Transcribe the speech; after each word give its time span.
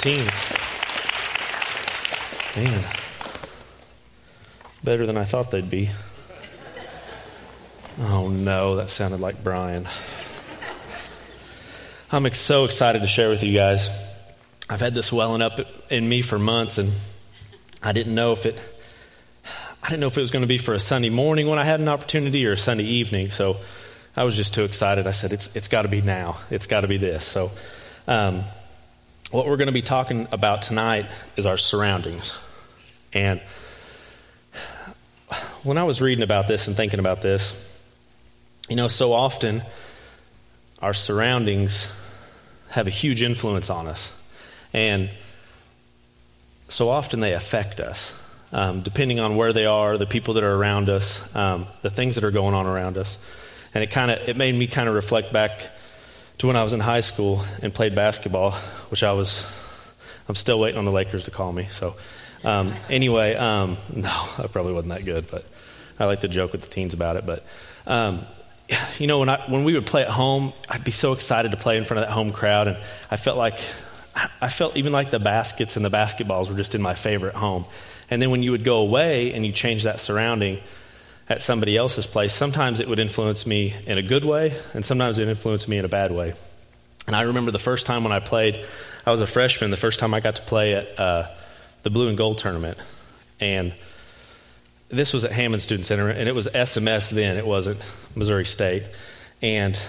teens. 0.00 0.32
Man, 2.56 2.84
better 4.82 5.06
than 5.06 5.16
I 5.16 5.24
thought 5.24 5.50
they'd 5.50 5.70
be. 5.70 5.90
Oh 8.00 8.28
no, 8.28 8.76
that 8.76 8.88
sounded 8.88 9.20
like 9.20 9.44
Brian. 9.44 9.86
I'm 12.10 12.28
so 12.32 12.64
excited 12.64 13.02
to 13.02 13.06
share 13.06 13.28
with 13.28 13.42
you 13.42 13.54
guys. 13.54 13.88
I've 14.68 14.80
had 14.80 14.94
this 14.94 15.12
welling 15.12 15.42
up 15.42 15.60
in 15.90 16.08
me 16.08 16.22
for 16.22 16.38
months, 16.38 16.78
and 16.78 16.92
I 17.82 17.92
didn't 17.92 18.14
know 18.14 18.32
if 18.32 18.46
it. 18.46 18.58
I 19.82 19.88
didn't 19.88 20.00
know 20.00 20.06
if 20.06 20.16
it 20.16 20.20
was 20.20 20.30
going 20.30 20.42
to 20.42 20.48
be 20.48 20.58
for 20.58 20.74
a 20.74 20.80
Sunday 20.80 21.10
morning 21.10 21.46
when 21.46 21.58
I 21.58 21.64
had 21.64 21.78
an 21.80 21.88
opportunity 21.88 22.46
or 22.46 22.52
a 22.52 22.58
Sunday 22.58 22.84
evening. 22.84 23.30
So 23.30 23.58
I 24.16 24.24
was 24.24 24.34
just 24.36 24.54
too 24.54 24.64
excited. 24.64 25.06
I 25.06 25.10
said, 25.10 25.32
"It's 25.32 25.54
it's 25.54 25.68
got 25.68 25.82
to 25.82 25.88
be 25.88 26.00
now. 26.00 26.38
It's 26.50 26.66
got 26.66 26.80
to 26.80 26.88
be 26.88 26.96
this." 26.96 27.24
So, 27.24 27.50
um, 28.08 28.42
what 29.30 29.46
we're 29.46 29.56
going 29.56 29.66
to 29.66 29.72
be 29.72 29.82
talking 29.82 30.26
about 30.32 30.62
tonight 30.62 31.06
is 31.36 31.46
our 31.46 31.56
surroundings, 31.56 32.38
and 33.12 33.40
when 35.62 35.78
I 35.78 35.84
was 35.84 36.00
reading 36.00 36.24
about 36.24 36.48
this 36.48 36.66
and 36.66 36.76
thinking 36.76 36.98
about 36.98 37.22
this, 37.22 37.66
you 38.68 38.76
know, 38.76 38.88
so 38.88 39.12
often 39.12 39.62
our 40.80 40.94
surroundings 40.94 41.96
have 42.70 42.86
a 42.86 42.90
huge 42.90 43.22
influence 43.22 43.68
on 43.68 43.86
us. 43.86 44.16
And 44.72 45.10
so 46.68 46.88
often 46.88 47.20
they 47.20 47.34
affect 47.34 47.80
us, 47.80 48.16
um, 48.52 48.80
depending 48.80 49.20
on 49.20 49.36
where 49.36 49.52
they 49.52 49.66
are, 49.66 49.98
the 49.98 50.06
people 50.06 50.34
that 50.34 50.44
are 50.44 50.54
around 50.54 50.88
us, 50.88 51.34
um, 51.36 51.66
the 51.82 51.90
things 51.90 52.14
that 52.14 52.24
are 52.24 52.30
going 52.30 52.54
on 52.54 52.66
around 52.66 52.96
us. 52.96 53.18
And 53.74 53.84
it 53.84 53.90
kind 53.90 54.10
of 54.10 54.28
it 54.28 54.36
made 54.36 54.54
me 54.54 54.66
kind 54.66 54.88
of 54.88 54.94
reflect 54.94 55.32
back 55.32 55.52
to 56.40 56.46
when 56.46 56.56
I 56.56 56.62
was 56.62 56.72
in 56.72 56.80
high 56.80 57.00
school 57.00 57.42
and 57.62 57.72
played 57.72 57.94
basketball, 57.94 58.52
which 58.88 59.02
I 59.02 59.12
was 59.12 59.46
I'm 60.26 60.34
still 60.34 60.58
waiting 60.58 60.78
on 60.78 60.86
the 60.86 60.92
Lakers 60.92 61.24
to 61.24 61.30
call 61.30 61.52
me. 61.52 61.66
So 61.66 61.96
um, 62.44 62.72
anyway, 62.88 63.34
um, 63.34 63.76
no, 63.94 64.08
I 64.08 64.46
probably 64.50 64.72
wasn't 64.72 64.94
that 64.94 65.04
good, 65.04 65.30
but 65.30 65.44
I 65.98 66.06
like 66.06 66.20
to 66.20 66.28
joke 66.28 66.52
with 66.52 66.62
the 66.62 66.68
teens 66.68 66.94
about 66.94 67.16
it. 67.16 67.26
But 67.26 67.44
um, 67.86 68.24
you 68.98 69.06
know, 69.06 69.18
when, 69.18 69.28
I, 69.28 69.38
when 69.48 69.64
we 69.64 69.74
would 69.74 69.84
play 69.84 70.00
at 70.02 70.08
home, 70.08 70.54
I'd 70.66 70.82
be 70.82 70.92
so 70.92 71.12
excited 71.12 71.50
to 71.50 71.58
play 71.58 71.76
in 71.76 71.84
front 71.84 72.02
of 72.02 72.08
that 72.08 72.14
home 72.14 72.30
crowd. 72.30 72.68
And 72.68 72.78
I 73.10 73.16
felt 73.16 73.36
like, 73.36 73.58
I 74.40 74.48
felt 74.48 74.78
even 74.78 74.92
like 74.92 75.10
the 75.10 75.18
baskets 75.18 75.76
and 75.76 75.84
the 75.84 75.90
basketballs 75.90 76.48
were 76.48 76.56
just 76.56 76.74
in 76.74 76.80
my 76.80 76.94
favorite 76.94 77.34
home. 77.34 77.66
And 78.08 78.22
then 78.22 78.30
when 78.30 78.42
you 78.42 78.52
would 78.52 78.64
go 78.64 78.78
away 78.78 79.34
and 79.34 79.44
you 79.44 79.52
change 79.52 79.82
that 79.82 80.00
surrounding 80.00 80.60
at 81.30 81.40
somebody 81.40 81.76
else's 81.76 82.06
place, 82.06 82.34
sometimes 82.34 82.80
it 82.80 82.88
would 82.88 82.98
influence 82.98 83.46
me 83.46 83.72
in 83.86 83.96
a 83.96 84.02
good 84.02 84.24
way, 84.24 84.52
and 84.74 84.84
sometimes 84.84 85.16
it 85.16 85.28
influenced 85.28 85.68
me 85.68 85.78
in 85.78 85.84
a 85.84 85.88
bad 85.88 86.10
way. 86.10 86.34
And 87.06 87.16
I 87.16 87.22
remember 87.22 87.52
the 87.52 87.58
first 87.58 87.86
time 87.86 88.02
when 88.02 88.12
I 88.12 88.18
played, 88.18 88.62
I 89.06 89.12
was 89.12 89.20
a 89.20 89.26
freshman, 89.26 89.70
the 89.70 89.76
first 89.76 90.00
time 90.00 90.12
I 90.12 90.20
got 90.20 90.36
to 90.36 90.42
play 90.42 90.74
at 90.74 90.98
uh, 90.98 91.28
the 91.84 91.90
Blue 91.90 92.08
and 92.08 92.18
Gold 92.18 92.38
tournament. 92.38 92.78
And 93.38 93.72
this 94.88 95.12
was 95.12 95.24
at 95.24 95.30
Hammons 95.30 95.62
Student 95.62 95.86
Center, 95.86 96.08
and 96.08 96.28
it 96.28 96.34
was 96.34 96.48
SMS 96.48 97.10
then, 97.10 97.36
it 97.36 97.46
wasn't 97.46 97.78
Missouri 98.16 98.44
State. 98.44 98.82
And 99.40 99.80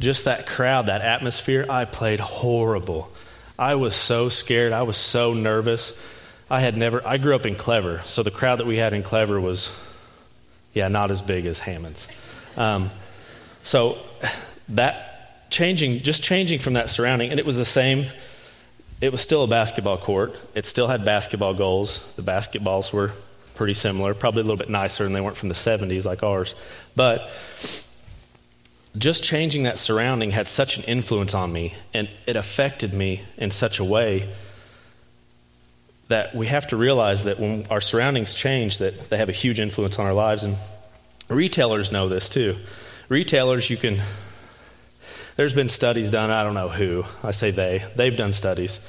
just 0.00 0.24
that 0.24 0.46
crowd, 0.46 0.86
that 0.86 1.02
atmosphere, 1.02 1.66
I 1.68 1.84
played 1.84 2.20
horrible. 2.20 3.12
I 3.58 3.74
was 3.74 3.94
so 3.94 4.28
scared. 4.30 4.72
I 4.72 4.82
was 4.82 4.96
so 4.96 5.34
nervous. 5.34 6.02
I 6.50 6.60
had 6.60 6.76
never, 6.76 7.06
I 7.06 7.18
grew 7.18 7.34
up 7.34 7.44
in 7.44 7.54
Clever, 7.54 8.00
so 8.06 8.22
the 8.22 8.30
crowd 8.30 8.60
that 8.60 8.66
we 8.66 8.78
had 8.78 8.92
in 8.92 9.02
Clever 9.02 9.40
was, 9.40 9.68
yeah, 10.76 10.88
not 10.88 11.10
as 11.10 11.22
big 11.22 11.46
as 11.46 11.58
Hammond's. 11.58 12.06
Um, 12.54 12.90
so 13.62 13.96
that 14.68 15.50
changing, 15.50 16.00
just 16.00 16.22
changing 16.22 16.58
from 16.58 16.74
that 16.74 16.90
surrounding, 16.90 17.30
and 17.30 17.40
it 17.40 17.46
was 17.46 17.56
the 17.56 17.64
same. 17.64 18.04
It 19.00 19.10
was 19.10 19.22
still 19.22 19.42
a 19.42 19.46
basketball 19.46 19.96
court. 19.96 20.36
It 20.54 20.66
still 20.66 20.86
had 20.86 21.02
basketball 21.02 21.54
goals. 21.54 22.12
The 22.16 22.22
basketballs 22.22 22.92
were 22.92 23.12
pretty 23.54 23.72
similar, 23.72 24.12
probably 24.12 24.42
a 24.42 24.44
little 24.44 24.58
bit 24.58 24.68
nicer, 24.68 25.06
and 25.06 25.14
they 25.16 25.20
weren't 25.22 25.38
from 25.38 25.48
the 25.48 25.54
70s 25.54 26.04
like 26.04 26.22
ours. 26.22 26.54
But 26.94 27.22
just 28.98 29.24
changing 29.24 29.62
that 29.62 29.78
surrounding 29.78 30.30
had 30.30 30.46
such 30.46 30.76
an 30.76 30.84
influence 30.84 31.32
on 31.34 31.50
me, 31.50 31.74
and 31.94 32.06
it 32.26 32.36
affected 32.36 32.92
me 32.92 33.22
in 33.38 33.50
such 33.50 33.78
a 33.78 33.84
way 33.84 34.28
that 36.08 36.34
we 36.34 36.46
have 36.46 36.68
to 36.68 36.76
realize 36.76 37.24
that 37.24 37.40
when 37.40 37.66
our 37.70 37.80
surroundings 37.80 38.34
change, 38.34 38.78
that 38.78 39.10
they 39.10 39.16
have 39.16 39.28
a 39.28 39.32
huge 39.32 39.58
influence 39.58 39.98
on 39.98 40.06
our 40.06 40.14
lives. 40.14 40.44
And 40.44 40.56
retailers 41.28 41.90
know 41.92 42.08
this 42.08 42.28
too. 42.28 42.56
Retailers, 43.08 43.70
you 43.70 43.76
can. 43.76 43.98
There's 45.36 45.54
been 45.54 45.68
studies 45.68 46.10
done. 46.10 46.30
I 46.30 46.42
don't 46.42 46.54
know 46.54 46.68
who. 46.68 47.04
I 47.22 47.30
say 47.30 47.50
they. 47.50 47.84
They've 47.94 48.16
done 48.16 48.32
studies. 48.32 48.80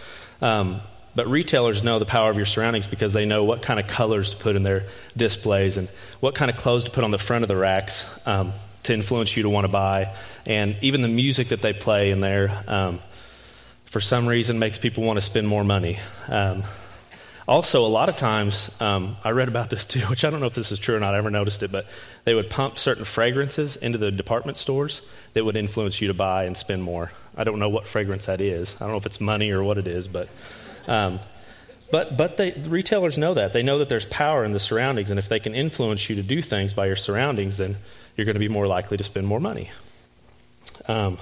Um, 0.41 0.81
but 1.15 1.27
retailers 1.27 1.83
know 1.83 1.97
the 1.97 2.05
power 2.05 2.29
of 2.29 2.37
your 2.37 2.45
surroundings 2.45 2.85
because 2.85 3.11
they 3.11 3.25
know 3.25 3.43
what 3.43 3.63
kind 3.63 3.79
of 3.79 3.87
colors 3.87 4.31
to 4.31 4.37
put 4.37 4.55
in 4.55 4.63
their 4.63 4.83
displays 5.17 5.77
and 5.77 5.87
what 6.19 6.35
kind 6.35 6.51
of 6.51 6.57
clothes 6.57 6.83
to 6.83 6.91
put 6.91 7.03
on 7.03 7.11
the 7.11 7.17
front 7.17 7.43
of 7.43 7.47
the 7.47 7.55
racks 7.55 8.19
um, 8.27 8.51
to 8.83 8.93
influence 8.93 9.35
you 9.35 9.43
to 9.43 9.49
want 9.49 9.65
to 9.65 9.71
buy. 9.71 10.13
And 10.45 10.75
even 10.81 11.01
the 11.01 11.07
music 11.07 11.47
that 11.47 11.61
they 11.61 11.73
play 11.73 12.11
in 12.11 12.21
there, 12.21 12.63
um, 12.67 12.99
for 13.85 13.99
some 13.99 14.27
reason, 14.27 14.59
makes 14.59 14.77
people 14.77 15.03
want 15.03 15.17
to 15.17 15.21
spend 15.21 15.47
more 15.47 15.63
money. 15.63 15.97
Um, 16.29 16.63
also, 17.47 17.85
a 17.85 17.88
lot 17.88 18.09
of 18.09 18.18
times, 18.18 18.75
um, 18.81 19.16
I 19.24 19.31
read 19.31 19.47
about 19.47 19.69
this 19.69 19.85
too, 19.85 20.00
which 20.09 20.25
I 20.25 20.30
don't 20.30 20.40
know 20.40 20.47
if 20.47 20.53
this 20.53 20.72
is 20.72 20.80
true 20.80 20.96
or 20.96 21.00
not, 21.00 21.13
I 21.13 21.18
ever 21.18 21.31
noticed 21.31 21.63
it, 21.63 21.72
but 21.72 21.85
they 22.25 22.34
would 22.34 22.50
pump 22.50 22.78
certain 22.78 23.06
fragrances 23.06 23.78
into 23.78 23.97
the 23.97 24.12
department 24.12 24.58
stores 24.58 25.02
that 25.34 25.46
would 25.46 25.56
influence 25.56 26.02
you 26.02 26.09
to 26.09 26.13
buy 26.13 26.44
and 26.44 26.58
spend 26.58 26.84
more. 26.84 27.12
I 27.38 27.44
don't 27.44 27.59
know 27.59 27.69
what 27.69 27.88
fragrance 27.88 28.25
that 28.25 28.41
is. 28.41 28.75
I 28.75 28.80
don't 28.80 28.91
know 28.91 28.97
if 28.97 29.06
it's 29.06 29.22
money 29.22 29.52
or 29.52 29.63
what 29.63 29.78
it 29.78 29.88
is, 29.88 30.08
but 30.08 30.28
um, 30.88 31.19
but 31.91 32.18
but 32.18 32.38
they, 32.38 32.52
the 32.52 32.69
retailers 32.69 33.18
know 33.18 33.34
that. 33.35 33.53
They 33.53 33.64
know 33.64 33.79
that 33.79 33.90
there's 33.90 34.06
power 34.06 34.44
in 34.44 34.52
the 34.52 34.59
surroundings, 34.59 35.09
and 35.09 35.19
if 35.19 35.29
they 35.29 35.40
can 35.40 35.56
influence 35.56 36.09
you 36.09 36.16
to 36.18 36.24
do 36.24 36.41
things 36.41 36.74
by 36.74 36.88
your 36.88 36.96
surroundings, 36.96 37.58
then 37.58 37.78
you're 38.16 38.25
going 38.25 38.35
to 38.35 38.40
be 38.40 38.50
more 38.50 38.68
likely 38.68 38.97
to 38.97 39.03
spend 39.03 39.28
more 39.28 39.40
money. 39.40 39.69
Um, 40.88 41.18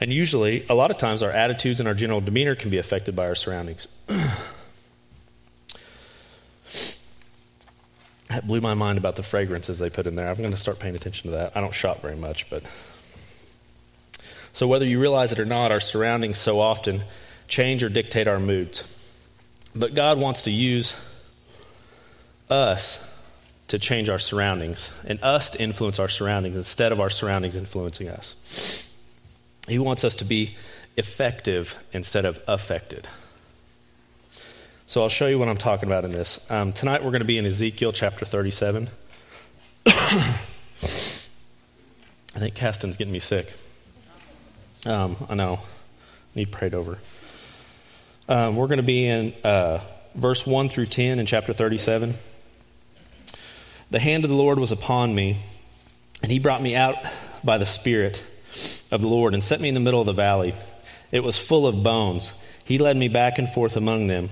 and 0.00 0.12
usually, 0.12 0.64
a 0.68 0.74
lot 0.74 0.90
of 0.90 0.98
times, 0.98 1.22
our 1.22 1.30
attitudes 1.30 1.80
and 1.80 1.88
our 1.88 1.94
general 1.94 2.20
demeanor 2.20 2.54
can 2.54 2.70
be 2.70 2.78
affected 2.78 3.16
by 3.16 3.26
our 3.26 3.34
surroundings. 3.34 3.88
that 8.28 8.46
blew 8.46 8.60
my 8.60 8.74
mind 8.74 8.98
about 8.98 9.16
the 9.16 9.24
fragrances 9.24 9.80
they 9.80 9.90
put 9.90 10.06
in 10.06 10.14
there. 10.14 10.28
I'm 10.28 10.36
going 10.36 10.50
to 10.52 10.56
start 10.56 10.78
paying 10.78 10.94
attention 10.94 11.30
to 11.30 11.36
that. 11.36 11.56
I 11.56 11.60
don't 11.60 11.74
shop 11.74 12.00
very 12.00 12.16
much, 12.16 12.48
but. 12.48 12.62
So, 14.52 14.68
whether 14.68 14.86
you 14.86 15.00
realize 15.00 15.32
it 15.32 15.40
or 15.40 15.44
not, 15.44 15.72
our 15.72 15.80
surroundings 15.80 16.38
so 16.38 16.60
often 16.60 17.02
change 17.48 17.82
or 17.82 17.88
dictate 17.88 18.28
our 18.28 18.38
moods. 18.38 18.94
But 19.74 19.94
God 19.94 20.18
wants 20.18 20.42
to 20.42 20.50
use 20.50 20.94
us 22.48 23.04
to 23.68 23.78
change 23.78 24.08
our 24.08 24.18
surroundings 24.18 24.90
and 25.06 25.22
us 25.22 25.50
to 25.50 25.60
influence 25.60 25.98
our 25.98 26.08
surroundings 26.08 26.56
instead 26.56 26.92
of 26.92 27.00
our 27.00 27.10
surroundings 27.10 27.54
influencing 27.54 28.08
us. 28.08 28.34
He 29.68 29.78
wants 29.78 30.02
us 30.04 30.16
to 30.16 30.24
be 30.24 30.56
effective 30.96 31.82
instead 31.92 32.24
of 32.24 32.40
affected. 32.48 33.06
So 34.86 35.02
I'll 35.02 35.10
show 35.10 35.26
you 35.26 35.38
what 35.38 35.48
I'm 35.48 35.58
talking 35.58 35.88
about 35.88 36.04
in 36.04 36.12
this. 36.12 36.50
Um, 36.50 36.72
tonight 36.72 37.04
we're 37.04 37.10
going 37.10 37.20
to 37.20 37.26
be 37.26 37.36
in 37.36 37.44
Ezekiel 37.44 37.92
chapter 37.92 38.24
37. 38.24 38.88
I 39.86 39.90
think 42.38 42.54
Caston's 42.54 42.96
getting 42.96 43.12
me 43.12 43.18
sick. 43.18 43.52
Um, 44.86 45.16
I 45.28 45.34
know. 45.34 45.60
Need 46.34 46.52
prayed 46.52 46.72
over. 46.72 46.98
Um, 48.28 48.56
we're 48.56 48.66
going 48.66 48.78
to 48.78 48.82
be 48.82 49.06
in 49.06 49.34
uh, 49.44 49.80
verse 50.14 50.46
1 50.46 50.68
through 50.68 50.86
10 50.86 51.18
in 51.18 51.26
chapter 51.26 51.52
37. 51.52 52.14
The 53.90 53.98
hand 53.98 54.24
of 54.24 54.30
the 54.30 54.36
Lord 54.36 54.58
was 54.58 54.72
upon 54.72 55.14
me, 55.14 55.36
and 56.22 56.30
he 56.30 56.38
brought 56.38 56.62
me 56.62 56.76
out 56.76 56.96
by 57.44 57.58
the 57.58 57.66
Spirit 57.66 58.22
of 58.90 59.00
the 59.00 59.08
Lord 59.08 59.34
and 59.34 59.42
set 59.42 59.60
me 59.60 59.68
in 59.68 59.74
the 59.74 59.80
middle 59.80 60.00
of 60.00 60.06
the 60.06 60.12
valley. 60.12 60.54
It 61.12 61.24
was 61.24 61.38
full 61.38 61.66
of 61.66 61.82
bones. 61.82 62.38
He 62.64 62.78
led 62.78 62.96
me 62.96 63.08
back 63.08 63.38
and 63.38 63.48
forth 63.48 63.76
among 63.76 64.06
them, 64.06 64.28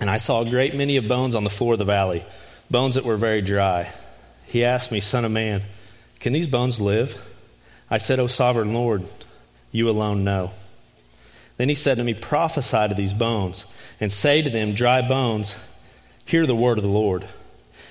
and 0.00 0.10
I 0.10 0.16
saw 0.16 0.42
a 0.42 0.50
great 0.50 0.74
many 0.74 0.96
of 0.96 1.08
bones 1.08 1.34
on 1.34 1.44
the 1.44 1.50
floor 1.50 1.74
of 1.74 1.78
the 1.78 1.84
valley, 1.84 2.24
bones 2.70 2.96
that 2.96 3.04
were 3.04 3.16
very 3.16 3.40
dry. 3.40 3.92
He 4.46 4.64
asked 4.64 4.90
me, 4.90 5.00
Son 5.00 5.24
of 5.24 5.30
man, 5.30 5.62
can 6.20 6.32
these 6.32 6.46
bones 6.46 6.80
live? 6.80 7.28
I 7.90 7.98
said, 7.98 8.18
O 8.18 8.26
sovereign 8.26 8.74
Lord, 8.74 9.04
you 9.70 9.88
alone 9.88 10.24
know. 10.24 10.50
Then 11.56 11.68
he 11.68 11.74
said 11.74 11.98
to 11.98 12.04
me, 12.04 12.14
Prophesy 12.14 12.88
to 12.88 12.94
these 12.94 13.12
bones, 13.12 13.66
and 14.00 14.12
say 14.12 14.42
to 14.42 14.50
them, 14.50 14.74
Dry 14.74 15.06
bones, 15.06 15.68
hear 16.24 16.46
the 16.46 16.56
word 16.56 16.78
of 16.78 16.84
the 16.84 16.90
Lord. 16.90 17.26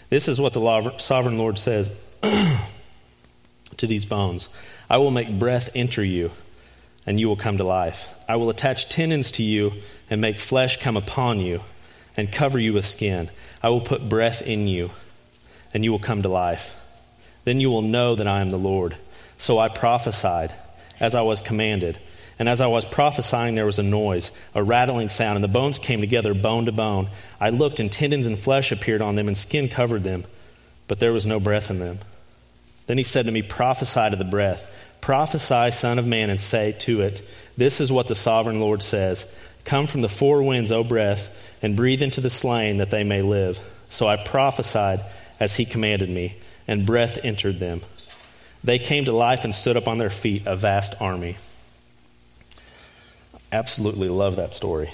This 0.10 0.28
is 0.28 0.42
what 0.42 0.54
the 0.54 0.98
sovereign 0.98 1.38
Lord 1.38 1.58
says 1.58 1.96
to 3.78 3.88
these 3.88 4.06
bones 4.06 4.50
I 4.92 4.98
will 4.98 5.10
make 5.10 5.40
breath 5.40 5.70
enter 5.74 6.04
you, 6.04 6.32
and 7.06 7.18
you 7.18 7.30
will 7.30 7.38
come 7.38 7.58
to 7.60 7.64
life. 7.64 8.14
I 8.28 8.36
will 8.36 8.50
attach 8.50 8.90
tendons 8.90 9.32
to 9.34 9.44
you, 9.44 9.72
and 10.10 10.20
make 10.20 10.38
flesh 10.38 10.82
come 10.82 10.98
upon 10.98 11.40
you, 11.40 11.62
and 12.18 12.30
cover 12.30 12.60
you 12.60 12.74
with 12.74 12.86
skin. 12.86 13.30
I 13.64 13.70
will 13.70 13.80
put 13.80 14.10
breath 14.10 14.42
in 14.42 14.68
you, 14.68 14.92
and 15.74 15.86
you 15.86 15.94
will 15.94 16.00
come 16.00 16.24
to 16.24 16.28
life. 16.28 16.86
Then 17.46 17.62
you 17.62 17.72
will 17.72 17.82
know 17.82 18.16
that 18.16 18.28
I 18.28 18.42
am 18.42 18.50
the 18.50 18.58
Lord. 18.58 18.98
So 19.38 19.60
I 19.60 19.70
prophesied 19.70 20.54
as 21.00 21.16
I 21.16 21.22
was 21.22 21.40
commanded 21.40 21.98
And 22.42 22.50
as 22.50 22.60
I 22.60 22.66
was 22.66 22.86
prophesying, 22.86 23.54
there 23.54 23.68
was 23.68 23.78
a 23.78 23.84
noise, 23.84 24.32
a 24.56 24.64
rattling 24.64 25.10
sound, 25.10 25.36
and 25.36 25.44
the 25.44 25.48
bones 25.48 25.78
came 25.78 26.02
together, 26.02 26.34
bone 26.34 26.66
to 26.66 26.72
bone. 26.72 27.08
I 27.40 27.52
looked, 27.52 27.80
and 27.80 27.92
tendons 27.92 28.26
and 28.26 28.36
flesh 28.36 28.72
appeared 28.72 29.04
on 29.04 29.14
them, 29.16 29.28
and 29.28 29.38
skin 29.38 29.70
covered 29.70 30.04
them, 30.04 30.26
but 30.88 31.00
there 31.00 31.14
was 31.14 31.28
no 31.28 31.40
breath 31.40 31.70
in 31.70 31.78
them. 31.78 32.00
Then 32.92 32.98
he 32.98 33.06
said 33.06 33.26
to 33.28 33.32
me, 33.32 33.42
Prophesy 33.42 34.10
to 34.10 34.18
the 34.18 34.26
breath. 34.26 34.68
Prophesy, 35.00 35.72
Son 35.72 35.98
of 35.98 36.06
Man, 36.06 36.30
and 36.30 36.42
say 36.42 36.74
to 36.80 37.00
it, 37.00 37.22
This 37.56 37.80
is 37.80 37.90
what 37.90 38.08
the 38.08 38.16
sovereign 38.16 38.60
Lord 38.60 38.84
says 38.84 39.34
Come 39.64 39.88
from 39.88 40.02
the 40.02 40.10
four 40.10 40.44
winds, 40.44 40.74
O 40.74 40.84
breath, 40.84 41.56
and 41.62 41.78
breathe 41.78 42.02
into 42.02 42.20
the 42.20 42.30
slain 42.30 42.80
that 42.80 42.92
they 42.92 43.06
may 43.06 43.22
live. 43.22 43.60
So 43.88 44.08
I 44.08 44.18
prophesied 44.18 45.00
as 45.40 45.56
he 45.56 45.64
commanded 45.64 46.10
me, 46.10 46.36
and 46.68 46.86
breath 46.86 47.24
entered 47.24 47.60
them. 47.60 47.80
They 48.64 48.78
came 48.78 49.06
to 49.06 49.14
life 49.14 49.46
and 49.46 49.56
stood 49.56 49.78
up 49.78 49.88
on 49.88 49.98
their 49.98 50.10
feet, 50.10 50.44
a 50.46 50.58
vast 50.58 50.94
army 51.00 51.38
absolutely 53.52 54.10
love 54.10 54.38
that 54.38 54.54
story. 54.54 54.92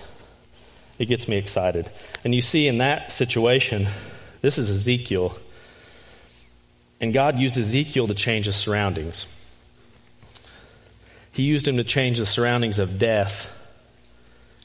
It 0.99 1.05
gets 1.05 1.27
me 1.27 1.37
excited. 1.37 1.89
And 2.23 2.33
you 2.33 2.41
see, 2.41 2.67
in 2.67 2.79
that 2.79 3.11
situation, 3.11 3.87
this 4.41 4.57
is 4.57 4.69
Ezekiel. 4.69 5.37
And 6.99 7.13
God 7.13 7.37
used 7.37 7.57
Ezekiel 7.57 8.07
to 8.07 8.15
change 8.15 8.45
his 8.45 8.55
surroundings. 8.55 9.33
He 11.31 11.43
used 11.43 11.67
him 11.67 11.77
to 11.77 11.83
change 11.83 12.17
the 12.17 12.25
surroundings 12.25 12.79
of 12.79 12.97
death 12.97 13.53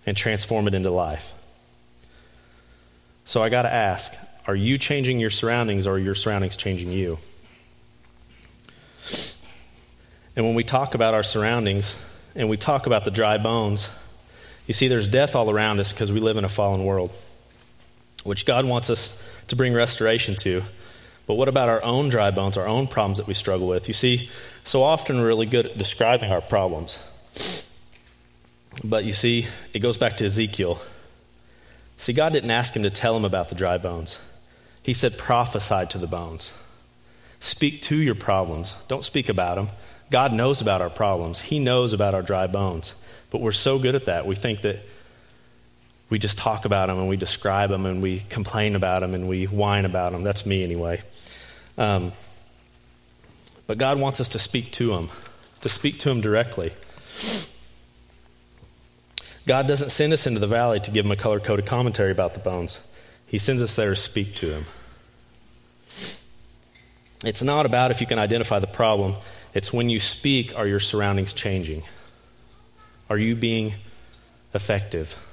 and 0.06 0.16
transform 0.16 0.66
it 0.66 0.74
into 0.74 0.90
life. 0.90 1.32
So 3.24 3.42
I 3.42 3.48
got 3.48 3.62
to 3.62 3.72
ask 3.72 4.14
are 4.46 4.56
you 4.56 4.76
changing 4.76 5.20
your 5.20 5.30
surroundings 5.30 5.86
or 5.86 5.92
are 5.92 5.98
your 5.98 6.16
surroundings 6.16 6.56
changing 6.56 6.90
you? 6.90 7.18
And 10.34 10.46
when 10.46 10.54
we 10.54 10.64
talk 10.64 10.94
about 10.94 11.14
our 11.14 11.22
surroundings, 11.22 11.94
and 12.34 12.48
we 12.48 12.56
talk 12.56 12.86
about 12.86 13.04
the 13.04 13.10
dry 13.10 13.38
bones, 13.38 13.88
you 14.66 14.74
see, 14.74 14.88
there's 14.88 15.08
death 15.08 15.34
all 15.34 15.50
around 15.50 15.80
us 15.80 15.92
because 15.92 16.12
we 16.12 16.20
live 16.20 16.36
in 16.36 16.44
a 16.44 16.48
fallen 16.48 16.84
world, 16.84 17.12
which 18.24 18.46
God 18.46 18.64
wants 18.64 18.90
us 18.90 19.20
to 19.48 19.56
bring 19.56 19.74
restoration 19.74 20.36
to. 20.36 20.62
But 21.26 21.34
what 21.34 21.48
about 21.48 21.68
our 21.68 21.82
own 21.82 22.08
dry 22.08 22.30
bones, 22.30 22.56
our 22.56 22.66
own 22.66 22.86
problems 22.86 23.18
that 23.18 23.26
we 23.26 23.34
struggle 23.34 23.66
with? 23.66 23.88
You 23.88 23.94
see, 23.94 24.28
so 24.64 24.82
often 24.82 25.18
we're 25.18 25.28
really 25.28 25.46
good 25.46 25.66
at 25.66 25.78
describing 25.78 26.30
our 26.30 26.40
problems. 26.40 27.08
But 28.84 29.04
you 29.04 29.12
see, 29.12 29.46
it 29.72 29.80
goes 29.80 29.98
back 29.98 30.16
to 30.18 30.24
Ezekiel. 30.24 30.80
See, 31.96 32.12
God 32.12 32.32
didn't 32.32 32.50
ask 32.50 32.74
him 32.74 32.82
to 32.82 32.90
tell 32.90 33.16
him 33.16 33.24
about 33.24 33.48
the 33.48 33.54
dry 33.54 33.78
bones, 33.78 34.18
He 34.82 34.92
said, 34.92 35.16
prophesy 35.16 35.86
to 35.90 35.98
the 35.98 36.08
bones. 36.08 36.58
Speak 37.38 37.80
to 37.82 37.96
your 37.96 38.14
problems, 38.14 38.76
don't 38.88 39.04
speak 39.04 39.28
about 39.28 39.56
them. 39.56 39.68
God 40.10 40.32
knows 40.32 40.60
about 40.60 40.82
our 40.82 40.90
problems, 40.90 41.42
He 41.42 41.58
knows 41.58 41.92
about 41.92 42.14
our 42.14 42.22
dry 42.22 42.46
bones. 42.46 42.94
But 43.30 43.40
we're 43.40 43.52
so 43.52 43.78
good 43.78 43.94
at 43.94 44.06
that. 44.06 44.26
We 44.26 44.34
think 44.34 44.62
that 44.62 44.80
we 46.12 46.18
just 46.18 46.36
talk 46.36 46.66
about 46.66 46.88
them 46.88 46.98
and 46.98 47.08
we 47.08 47.16
describe 47.16 47.70
them 47.70 47.86
and 47.86 48.02
we 48.02 48.20
complain 48.28 48.76
about 48.76 49.00
them 49.00 49.14
and 49.14 49.30
we 49.30 49.46
whine 49.46 49.86
about 49.86 50.12
them. 50.12 50.22
That's 50.22 50.44
me 50.44 50.62
anyway. 50.62 51.00
Um, 51.78 52.12
but 53.66 53.78
God 53.78 53.98
wants 53.98 54.20
us 54.20 54.28
to 54.28 54.38
speak 54.38 54.72
to 54.72 54.88
them, 54.88 55.08
to 55.62 55.70
speak 55.70 55.98
to 56.00 56.10
them 56.10 56.20
directly. 56.20 56.72
God 59.46 59.66
doesn't 59.66 59.88
send 59.88 60.12
us 60.12 60.26
into 60.26 60.38
the 60.38 60.46
valley 60.46 60.80
to 60.80 60.90
give 60.90 61.06
them 61.06 61.12
a 61.12 61.16
color 61.16 61.40
coded 61.40 61.64
commentary 61.64 62.10
about 62.10 62.34
the 62.34 62.40
bones, 62.40 62.86
He 63.26 63.38
sends 63.38 63.62
us 63.62 63.74
there 63.74 63.88
to 63.88 63.96
speak 63.96 64.34
to 64.34 64.48
them. 64.48 64.64
It's 67.24 67.42
not 67.42 67.64
about 67.64 67.90
if 67.90 68.02
you 68.02 68.06
can 68.06 68.18
identify 68.18 68.58
the 68.58 68.66
problem, 68.66 69.14
it's 69.54 69.72
when 69.72 69.88
you 69.88 69.98
speak, 69.98 70.54
are 70.58 70.66
your 70.66 70.80
surroundings 70.80 71.32
changing? 71.32 71.84
Are 73.08 73.16
you 73.16 73.34
being 73.34 73.72
effective? 74.52 75.31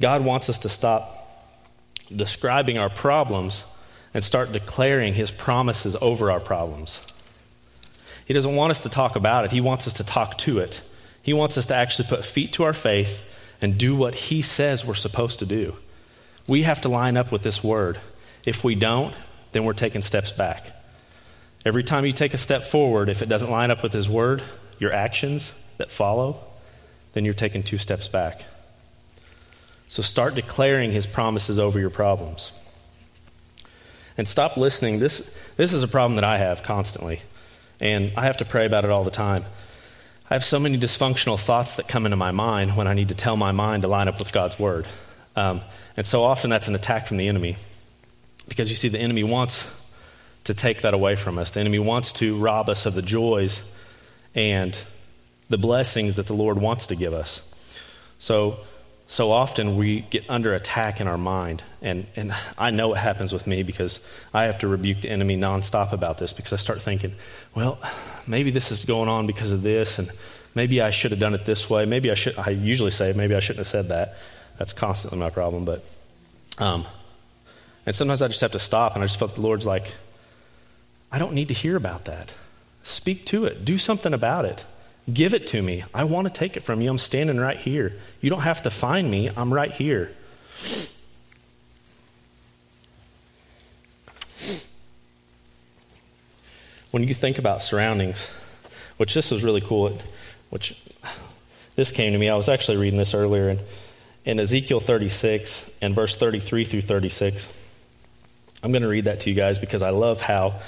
God 0.00 0.24
wants 0.24 0.48
us 0.48 0.60
to 0.60 0.68
stop 0.68 1.14
describing 2.14 2.78
our 2.78 2.88
problems 2.88 3.64
and 4.12 4.24
start 4.24 4.52
declaring 4.52 5.14
His 5.14 5.30
promises 5.30 5.96
over 6.00 6.30
our 6.30 6.40
problems. 6.40 7.06
He 8.24 8.34
doesn't 8.34 8.54
want 8.54 8.70
us 8.70 8.82
to 8.84 8.88
talk 8.88 9.16
about 9.16 9.44
it, 9.44 9.52
He 9.52 9.60
wants 9.60 9.86
us 9.86 9.94
to 9.94 10.04
talk 10.04 10.38
to 10.38 10.58
it. 10.58 10.82
He 11.22 11.34
wants 11.34 11.58
us 11.58 11.66
to 11.66 11.74
actually 11.74 12.08
put 12.08 12.24
feet 12.24 12.54
to 12.54 12.64
our 12.64 12.72
faith 12.72 13.26
and 13.60 13.76
do 13.76 13.94
what 13.94 14.14
He 14.14 14.40
says 14.42 14.84
we're 14.84 14.94
supposed 14.94 15.40
to 15.40 15.46
do. 15.46 15.76
We 16.48 16.62
have 16.62 16.80
to 16.80 16.88
line 16.88 17.16
up 17.16 17.30
with 17.30 17.42
this 17.42 17.62
word. 17.62 18.00
If 18.44 18.64
we 18.64 18.74
don't, 18.74 19.14
then 19.52 19.64
we're 19.64 19.74
taking 19.74 20.00
steps 20.00 20.32
back. 20.32 20.72
Every 21.64 21.84
time 21.84 22.06
you 22.06 22.12
take 22.12 22.32
a 22.32 22.38
step 22.38 22.62
forward, 22.62 23.10
if 23.10 23.20
it 23.20 23.28
doesn't 23.28 23.50
line 23.50 23.70
up 23.70 23.82
with 23.82 23.92
His 23.92 24.08
Word, 24.08 24.42
your 24.78 24.92
actions 24.92 25.52
that 25.76 25.92
follow, 25.92 26.40
then 27.12 27.26
you're 27.26 27.34
taking 27.34 27.62
two 27.62 27.76
steps 27.76 28.08
back. 28.08 28.44
So 29.90 30.04
start 30.04 30.36
declaring 30.36 30.92
His 30.92 31.04
promises 31.04 31.58
over 31.58 31.80
your 31.80 31.90
problems. 31.90 32.52
And 34.16 34.28
stop 34.28 34.56
listening. 34.56 35.00
This, 35.00 35.36
this 35.56 35.72
is 35.72 35.82
a 35.82 35.88
problem 35.88 36.14
that 36.14 36.22
I 36.22 36.38
have 36.38 36.62
constantly, 36.62 37.22
and 37.80 38.12
I 38.16 38.26
have 38.26 38.36
to 38.36 38.44
pray 38.44 38.66
about 38.66 38.84
it 38.84 38.92
all 38.92 39.02
the 39.02 39.10
time. 39.10 39.44
I 40.30 40.34
have 40.34 40.44
so 40.44 40.60
many 40.60 40.78
dysfunctional 40.78 41.40
thoughts 41.40 41.74
that 41.74 41.88
come 41.88 42.06
into 42.06 42.16
my 42.16 42.30
mind 42.30 42.76
when 42.76 42.86
I 42.86 42.94
need 42.94 43.08
to 43.08 43.16
tell 43.16 43.36
my 43.36 43.50
mind 43.50 43.82
to 43.82 43.88
line 43.88 44.06
up 44.06 44.20
with 44.20 44.32
God's 44.32 44.60
Word. 44.60 44.86
Um, 45.34 45.60
and 45.96 46.06
so 46.06 46.22
often 46.22 46.50
that's 46.50 46.68
an 46.68 46.76
attack 46.76 47.08
from 47.08 47.16
the 47.16 47.26
enemy. 47.26 47.56
Because 48.46 48.70
you 48.70 48.76
see, 48.76 48.86
the 48.86 49.00
enemy 49.00 49.24
wants 49.24 49.76
to 50.44 50.54
take 50.54 50.82
that 50.82 50.94
away 50.94 51.16
from 51.16 51.36
us. 51.36 51.50
The 51.50 51.58
enemy 51.58 51.80
wants 51.80 52.12
to 52.14 52.38
rob 52.38 52.68
us 52.68 52.86
of 52.86 52.94
the 52.94 53.02
joys 53.02 53.74
and 54.36 54.80
the 55.48 55.58
blessings 55.58 56.14
that 56.14 56.28
the 56.28 56.34
Lord 56.34 56.58
wants 56.58 56.86
to 56.86 56.94
give 56.94 57.12
us. 57.12 57.44
So, 58.20 58.60
so 59.10 59.32
often 59.32 59.74
we 59.74 60.02
get 60.02 60.30
under 60.30 60.54
attack 60.54 61.00
in 61.00 61.08
our 61.08 61.18
mind. 61.18 61.64
And, 61.82 62.06
and 62.14 62.30
I 62.56 62.70
know 62.70 62.94
it 62.94 62.98
happens 62.98 63.32
with 63.32 63.44
me 63.44 63.64
because 63.64 64.08
I 64.32 64.44
have 64.44 64.60
to 64.60 64.68
rebuke 64.68 65.00
the 65.00 65.10
enemy 65.10 65.36
nonstop 65.36 65.92
about 65.92 66.18
this 66.18 66.32
because 66.32 66.52
I 66.52 66.56
start 66.56 66.80
thinking, 66.80 67.16
well, 67.52 67.80
maybe 68.28 68.52
this 68.52 68.70
is 68.70 68.84
going 68.84 69.08
on 69.08 69.26
because 69.26 69.50
of 69.50 69.62
this, 69.62 69.98
and 69.98 70.12
maybe 70.54 70.80
I 70.80 70.90
should 70.90 71.10
have 71.10 71.18
done 71.18 71.34
it 71.34 71.44
this 71.44 71.68
way. 71.68 71.86
Maybe 71.86 72.08
I 72.12 72.14
should, 72.14 72.38
I 72.38 72.50
usually 72.50 72.92
say, 72.92 73.12
maybe 73.12 73.34
I 73.34 73.40
shouldn't 73.40 73.58
have 73.58 73.66
said 73.66 73.88
that. 73.88 74.14
That's 74.58 74.72
constantly 74.72 75.18
my 75.18 75.30
problem. 75.30 75.64
But, 75.64 75.84
um, 76.58 76.84
and 77.86 77.96
sometimes 77.96 78.22
I 78.22 78.28
just 78.28 78.42
have 78.42 78.52
to 78.52 78.60
stop 78.60 78.94
and 78.94 79.02
I 79.02 79.08
just 79.08 79.18
felt 79.18 79.34
the 79.34 79.40
Lord's 79.40 79.66
like, 79.66 79.92
I 81.10 81.18
don't 81.18 81.32
need 81.32 81.48
to 81.48 81.54
hear 81.54 81.76
about 81.76 82.04
that. 82.04 82.32
Speak 82.84 83.26
to 83.26 83.44
it, 83.44 83.64
do 83.64 83.76
something 83.76 84.14
about 84.14 84.44
it. 84.44 84.64
Give 85.12 85.34
it 85.34 85.46
to 85.48 85.62
me. 85.62 85.84
I 85.94 86.04
want 86.04 86.26
to 86.26 86.32
take 86.32 86.56
it 86.56 86.60
from 86.60 86.80
you. 86.80 86.90
I'm 86.90 86.98
standing 86.98 87.38
right 87.38 87.56
here. 87.56 87.94
You 88.20 88.30
don't 88.30 88.42
have 88.42 88.62
to 88.62 88.70
find 88.70 89.10
me, 89.10 89.30
I'm 89.36 89.52
right 89.52 89.70
here. 89.70 90.12
When 96.90 97.04
you 97.04 97.14
think 97.14 97.38
about 97.38 97.62
surroundings, 97.62 98.28
which 98.96 99.14
this 99.14 99.30
was 99.30 99.42
really 99.42 99.60
cool, 99.60 99.96
which 100.50 100.78
this 101.80 101.92
came 101.92 102.12
to 102.12 102.18
me. 102.18 102.28
I 102.28 102.36
was 102.36 102.50
actually 102.50 102.76
reading 102.76 102.98
this 102.98 103.14
earlier 103.14 103.48
in, 103.48 103.58
in 104.26 104.38
Ezekiel 104.38 104.80
36 104.80 105.70
and 105.80 105.94
verse 105.94 106.14
33 106.14 106.64
through 106.64 106.82
36. 106.82 107.68
I'm 108.62 108.72
going 108.72 108.82
to 108.82 108.88
read 108.88 109.06
that 109.06 109.20
to 109.20 109.30
you 109.30 109.36
guys 109.36 109.58
because 109.58 109.82
I 109.82 109.88
love 109.88 110.20
how 110.20 110.60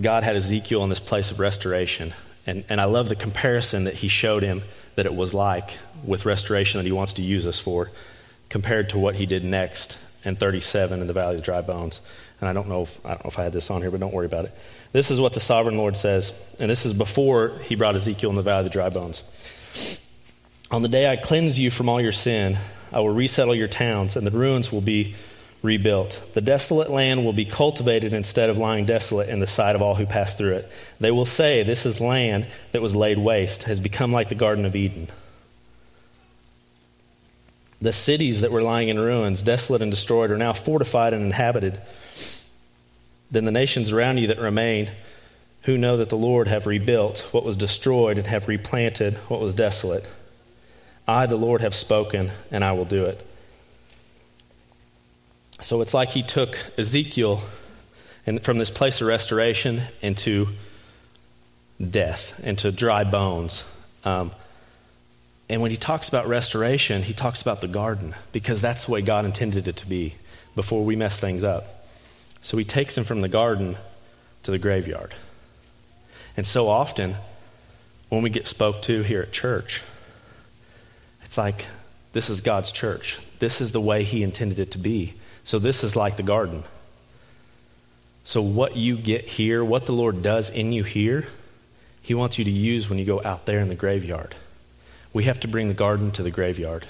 God 0.00 0.22
had 0.22 0.36
Ezekiel 0.36 0.82
in 0.82 0.88
this 0.88 1.00
place 1.00 1.30
of 1.30 1.40
restoration. 1.40 2.14
And, 2.46 2.64
and 2.68 2.80
I 2.80 2.84
love 2.84 3.08
the 3.08 3.16
comparison 3.16 3.84
that 3.84 3.94
he 3.94 4.08
showed 4.08 4.42
him 4.42 4.62
that 4.94 5.06
it 5.06 5.14
was 5.14 5.34
like 5.34 5.78
with 6.04 6.24
restoration 6.24 6.78
that 6.78 6.86
he 6.86 6.92
wants 6.92 7.14
to 7.14 7.22
use 7.22 7.46
us 7.46 7.58
for, 7.58 7.90
compared 8.48 8.90
to 8.90 8.98
what 8.98 9.16
he 9.16 9.26
did 9.26 9.44
next 9.44 9.98
in 10.24 10.36
37 10.36 11.00
in 11.00 11.06
the 11.06 11.12
Valley 11.12 11.36
of 11.36 11.42
Dry 11.42 11.60
Bones. 11.60 12.00
And 12.40 12.48
I 12.48 12.52
don't 12.52 12.68
know 12.68 12.82
if 12.82 13.04
I 13.04 13.10
don't 13.10 13.24
know 13.24 13.28
if 13.28 13.38
I 13.38 13.44
had 13.44 13.52
this 13.52 13.70
on 13.70 13.80
here, 13.80 13.90
but 13.90 14.00
don't 14.00 14.12
worry 14.12 14.26
about 14.26 14.44
it. 14.44 14.52
This 14.92 15.10
is 15.10 15.20
what 15.20 15.32
the 15.32 15.40
sovereign 15.40 15.76
Lord 15.76 15.96
says, 15.96 16.54
and 16.60 16.70
this 16.70 16.86
is 16.86 16.92
before 16.92 17.58
he 17.64 17.74
brought 17.74 17.96
Ezekiel 17.96 18.30
in 18.30 18.36
the 18.36 18.42
Valley 18.42 18.60
of 18.60 18.64
the 18.64 18.70
Dry 18.70 18.88
Bones. 18.88 20.02
On 20.70 20.82
the 20.82 20.88
day 20.88 21.10
I 21.10 21.16
cleanse 21.16 21.58
you 21.58 21.70
from 21.70 21.88
all 21.88 22.00
your 22.00 22.12
sin, 22.12 22.56
I 22.92 23.00
will 23.00 23.10
resettle 23.10 23.54
your 23.54 23.68
towns, 23.68 24.16
and 24.16 24.26
the 24.26 24.30
ruins 24.30 24.70
will 24.70 24.80
be 24.80 25.14
rebuilt. 25.62 26.30
The 26.34 26.40
desolate 26.40 26.90
land 26.90 27.24
will 27.24 27.32
be 27.32 27.44
cultivated 27.44 28.12
instead 28.12 28.50
of 28.50 28.58
lying 28.58 28.84
desolate 28.84 29.28
in 29.28 29.38
the 29.38 29.46
sight 29.46 29.74
of 29.76 29.82
all 29.82 29.94
who 29.94 30.06
pass 30.06 30.34
through 30.34 30.54
it. 30.54 30.70
They 31.00 31.10
will 31.10 31.24
say, 31.24 31.62
This 31.62 31.86
is 31.86 32.00
land 32.00 32.46
that 32.72 32.82
was 32.82 32.96
laid 32.96 33.18
waste, 33.18 33.64
has 33.64 33.80
become 33.80 34.12
like 34.12 34.28
the 34.28 34.34
Garden 34.34 34.64
of 34.64 34.76
Eden. 34.76 35.08
The 37.80 37.92
cities 37.92 38.40
that 38.40 38.52
were 38.52 38.62
lying 38.62 38.88
in 38.88 38.98
ruins, 38.98 39.42
desolate 39.42 39.82
and 39.82 39.90
destroyed, 39.90 40.30
are 40.30 40.38
now 40.38 40.52
fortified 40.52 41.12
and 41.12 41.22
inhabited. 41.22 41.78
Then 43.30 43.44
the 43.44 43.50
nations 43.50 43.92
around 43.92 44.18
you 44.18 44.28
that 44.28 44.38
remain, 44.38 44.90
who 45.64 45.76
know 45.76 45.96
that 45.96 46.08
the 46.08 46.16
Lord, 46.16 46.48
have 46.48 46.66
rebuilt 46.66 47.28
what 47.32 47.44
was 47.44 47.56
destroyed 47.56 48.18
and 48.18 48.26
have 48.28 48.48
replanted 48.48 49.14
what 49.28 49.40
was 49.40 49.52
desolate. 49.52 50.08
I, 51.08 51.26
the 51.26 51.36
Lord, 51.36 51.60
have 51.60 51.74
spoken, 51.74 52.30
and 52.50 52.64
I 52.64 52.72
will 52.72 52.84
do 52.84 53.04
it. 53.04 53.25
So 55.66 55.80
it's 55.80 55.92
like 55.92 56.10
he 56.10 56.22
took 56.22 56.56
Ezekiel 56.78 57.40
and 58.24 58.40
from 58.40 58.58
this 58.58 58.70
place 58.70 59.00
of 59.00 59.08
restoration 59.08 59.80
into 60.00 60.46
death 61.90 62.38
into 62.44 62.70
dry 62.70 63.02
bones. 63.02 63.68
Um, 64.04 64.30
and 65.48 65.60
when 65.60 65.72
he 65.72 65.76
talks 65.76 66.08
about 66.08 66.28
restoration, 66.28 67.02
he 67.02 67.12
talks 67.12 67.42
about 67.42 67.62
the 67.62 67.66
garden 67.66 68.14
because 68.30 68.60
that's 68.60 68.84
the 68.84 68.92
way 68.92 69.02
God 69.02 69.24
intended 69.24 69.66
it 69.66 69.74
to 69.78 69.88
be 69.88 70.14
before 70.54 70.84
we 70.84 70.94
mess 70.94 71.18
things 71.18 71.42
up. 71.42 71.64
So 72.42 72.56
he 72.56 72.64
takes 72.64 72.96
him 72.96 73.02
from 73.02 73.20
the 73.20 73.28
garden 73.28 73.74
to 74.44 74.52
the 74.52 74.60
graveyard. 74.60 75.14
And 76.36 76.46
so 76.46 76.68
often, 76.68 77.16
when 78.08 78.22
we 78.22 78.30
get 78.30 78.46
spoke 78.46 78.82
to 78.82 79.02
here 79.02 79.22
at 79.22 79.32
church, 79.32 79.82
it's 81.24 81.36
like, 81.36 81.66
this 82.12 82.30
is 82.30 82.40
God's 82.40 82.70
church. 82.70 83.18
This 83.40 83.60
is 83.60 83.72
the 83.72 83.80
way 83.80 84.04
he 84.04 84.22
intended 84.22 84.60
it 84.60 84.70
to 84.70 84.78
be. 84.78 85.14
So 85.46 85.60
this 85.60 85.84
is 85.84 85.94
like 85.94 86.16
the 86.16 86.24
garden. 86.24 86.64
So, 88.24 88.42
what 88.42 88.76
you 88.76 88.96
get 88.96 89.24
here, 89.24 89.64
what 89.64 89.86
the 89.86 89.92
Lord 89.92 90.20
does 90.20 90.50
in 90.50 90.72
you 90.72 90.82
here, 90.82 91.28
he 92.02 92.14
wants 92.14 92.36
you 92.36 92.44
to 92.44 92.50
use 92.50 92.90
when 92.90 92.98
you 92.98 93.04
go 93.04 93.22
out 93.24 93.46
there 93.46 93.60
in 93.60 93.68
the 93.68 93.76
graveyard. 93.76 94.34
We 95.12 95.22
have 95.24 95.38
to 95.40 95.48
bring 95.48 95.68
the 95.68 95.74
garden 95.74 96.10
to 96.12 96.24
the 96.24 96.32
graveyard. 96.32 96.84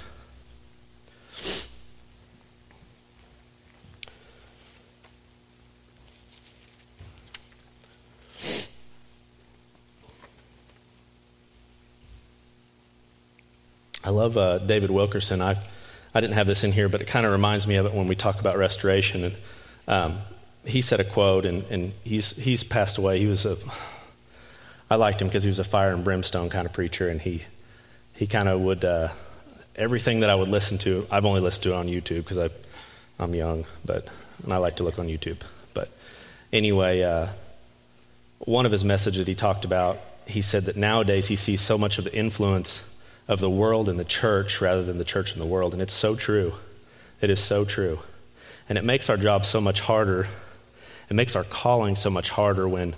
I 14.03 14.09
love 14.09 14.39
uh, 14.39 14.59
David 14.61 14.91
Wilkerson. 14.91 15.43
I 15.43 15.57
I 16.17 16.21
didn't 16.21 16.33
have 16.33 16.47
this 16.47 16.65
in 16.65 16.73
here, 16.73 16.89
but 16.89 17.03
it 17.03 17.09
kind 17.09 17.27
of 17.27 17.33
reminds 17.33 17.67
me 17.67 17.77
of 17.77 17.85
it 17.85 17.93
when 17.93 18.09
we 18.09 18.15
talk 18.15 18.41
about 18.41 18.57
restoration. 18.57 19.25
And 19.25 19.37
um, 19.87 20.19
he 20.65 20.81
said 20.81 20.99
a 20.99 21.05
quote, 21.05 21.45
and, 21.45 21.63
and 21.71 21.93
he's 22.05 22.35
he's 22.35 22.65
passed 22.65 22.97
away. 22.97 23.19
He 23.19 23.27
was 23.27 23.45
a 23.45 23.59
I 24.91 24.95
liked 24.95 25.21
him 25.21 25.29
because 25.29 25.43
he 25.43 25.51
was 25.51 25.59
a 25.59 25.65
fire 25.65 25.93
and 25.93 26.03
brimstone 26.03 26.49
kind 26.49 26.65
of 26.65 26.73
preacher, 26.73 27.11
and 27.11 27.21
he 27.21 27.43
he 28.15 28.27
kind 28.27 28.49
of 28.49 28.63
would 28.63 28.83
uh, 28.83 29.09
everything 29.75 30.21
that 30.21 30.31
I 30.31 30.35
would 30.35 30.49
listen 30.49 30.79
to. 30.79 31.07
I've 31.11 31.27
only 31.27 31.43
listened 31.43 31.65
to 31.65 31.73
it 31.73 31.77
on 31.77 31.87
YouTube 31.87 32.25
because 32.25 32.51
I'm 33.19 33.35
young, 33.35 33.67
but 33.85 34.09
and 34.43 34.55
I 34.55 34.57
like 34.57 34.77
to 34.77 34.85
look 34.85 34.99
on 34.99 35.09
YouTube. 35.09 35.41
But 35.75 35.91
anyway, 36.51 37.03
uh, 37.03 37.27
one 38.39 38.65
of 38.65 38.73
his 38.73 38.85
messages 38.85 39.19
that 39.19 39.29
he 39.29 39.35
talked 39.35 39.67
about, 39.67 39.99
he 40.27 40.41
said 40.41 40.63
that 40.63 40.77
nowadays 40.77 41.27
he 41.27 41.37
sees 41.37 41.61
so 41.61 41.77
much 41.77 41.99
of 41.99 42.05
the 42.05 42.17
influence 42.17 42.91
of 43.29 43.41
the 43.41 43.51
world 43.51 43.89
and 43.89 43.99
the 43.99 44.05
church 44.05 44.61
rather 44.61 44.83
than 44.83 44.97
the 44.97 45.05
church 45.05 45.33
and 45.33 45.41
the 45.41 45.47
world, 45.47 45.73
and 45.73 45.83
it's 45.83 45.93
so 45.93 46.15
true. 46.15 46.53
It 47.21 47.31
is 47.31 47.41
so 47.41 47.65
true, 47.65 48.01
and 48.69 48.79
it 48.79 48.85
makes 48.85 49.09
our 49.09 49.17
job 49.17 49.45
so 49.45 49.61
much 49.61 49.81
harder. 49.81 50.29
It 51.09 51.15
makes 51.15 51.35
our 51.35 51.45
calling 51.45 51.97
so 51.97 52.11
much 52.11 52.31
harder 52.31 52.69
when 52.69 52.95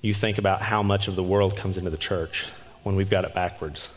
you 0.00 0.14
think 0.14 0.38
about 0.38 0.62
how 0.62 0.82
much 0.82 1.08
of 1.08 1.16
the 1.16 1.22
world 1.22 1.56
comes 1.56 1.76
into 1.76 1.90
the 1.90 1.96
church 1.96 2.46
when 2.82 2.96
we've 2.96 3.10
got 3.10 3.24
it 3.24 3.34
backwards. 3.34 3.92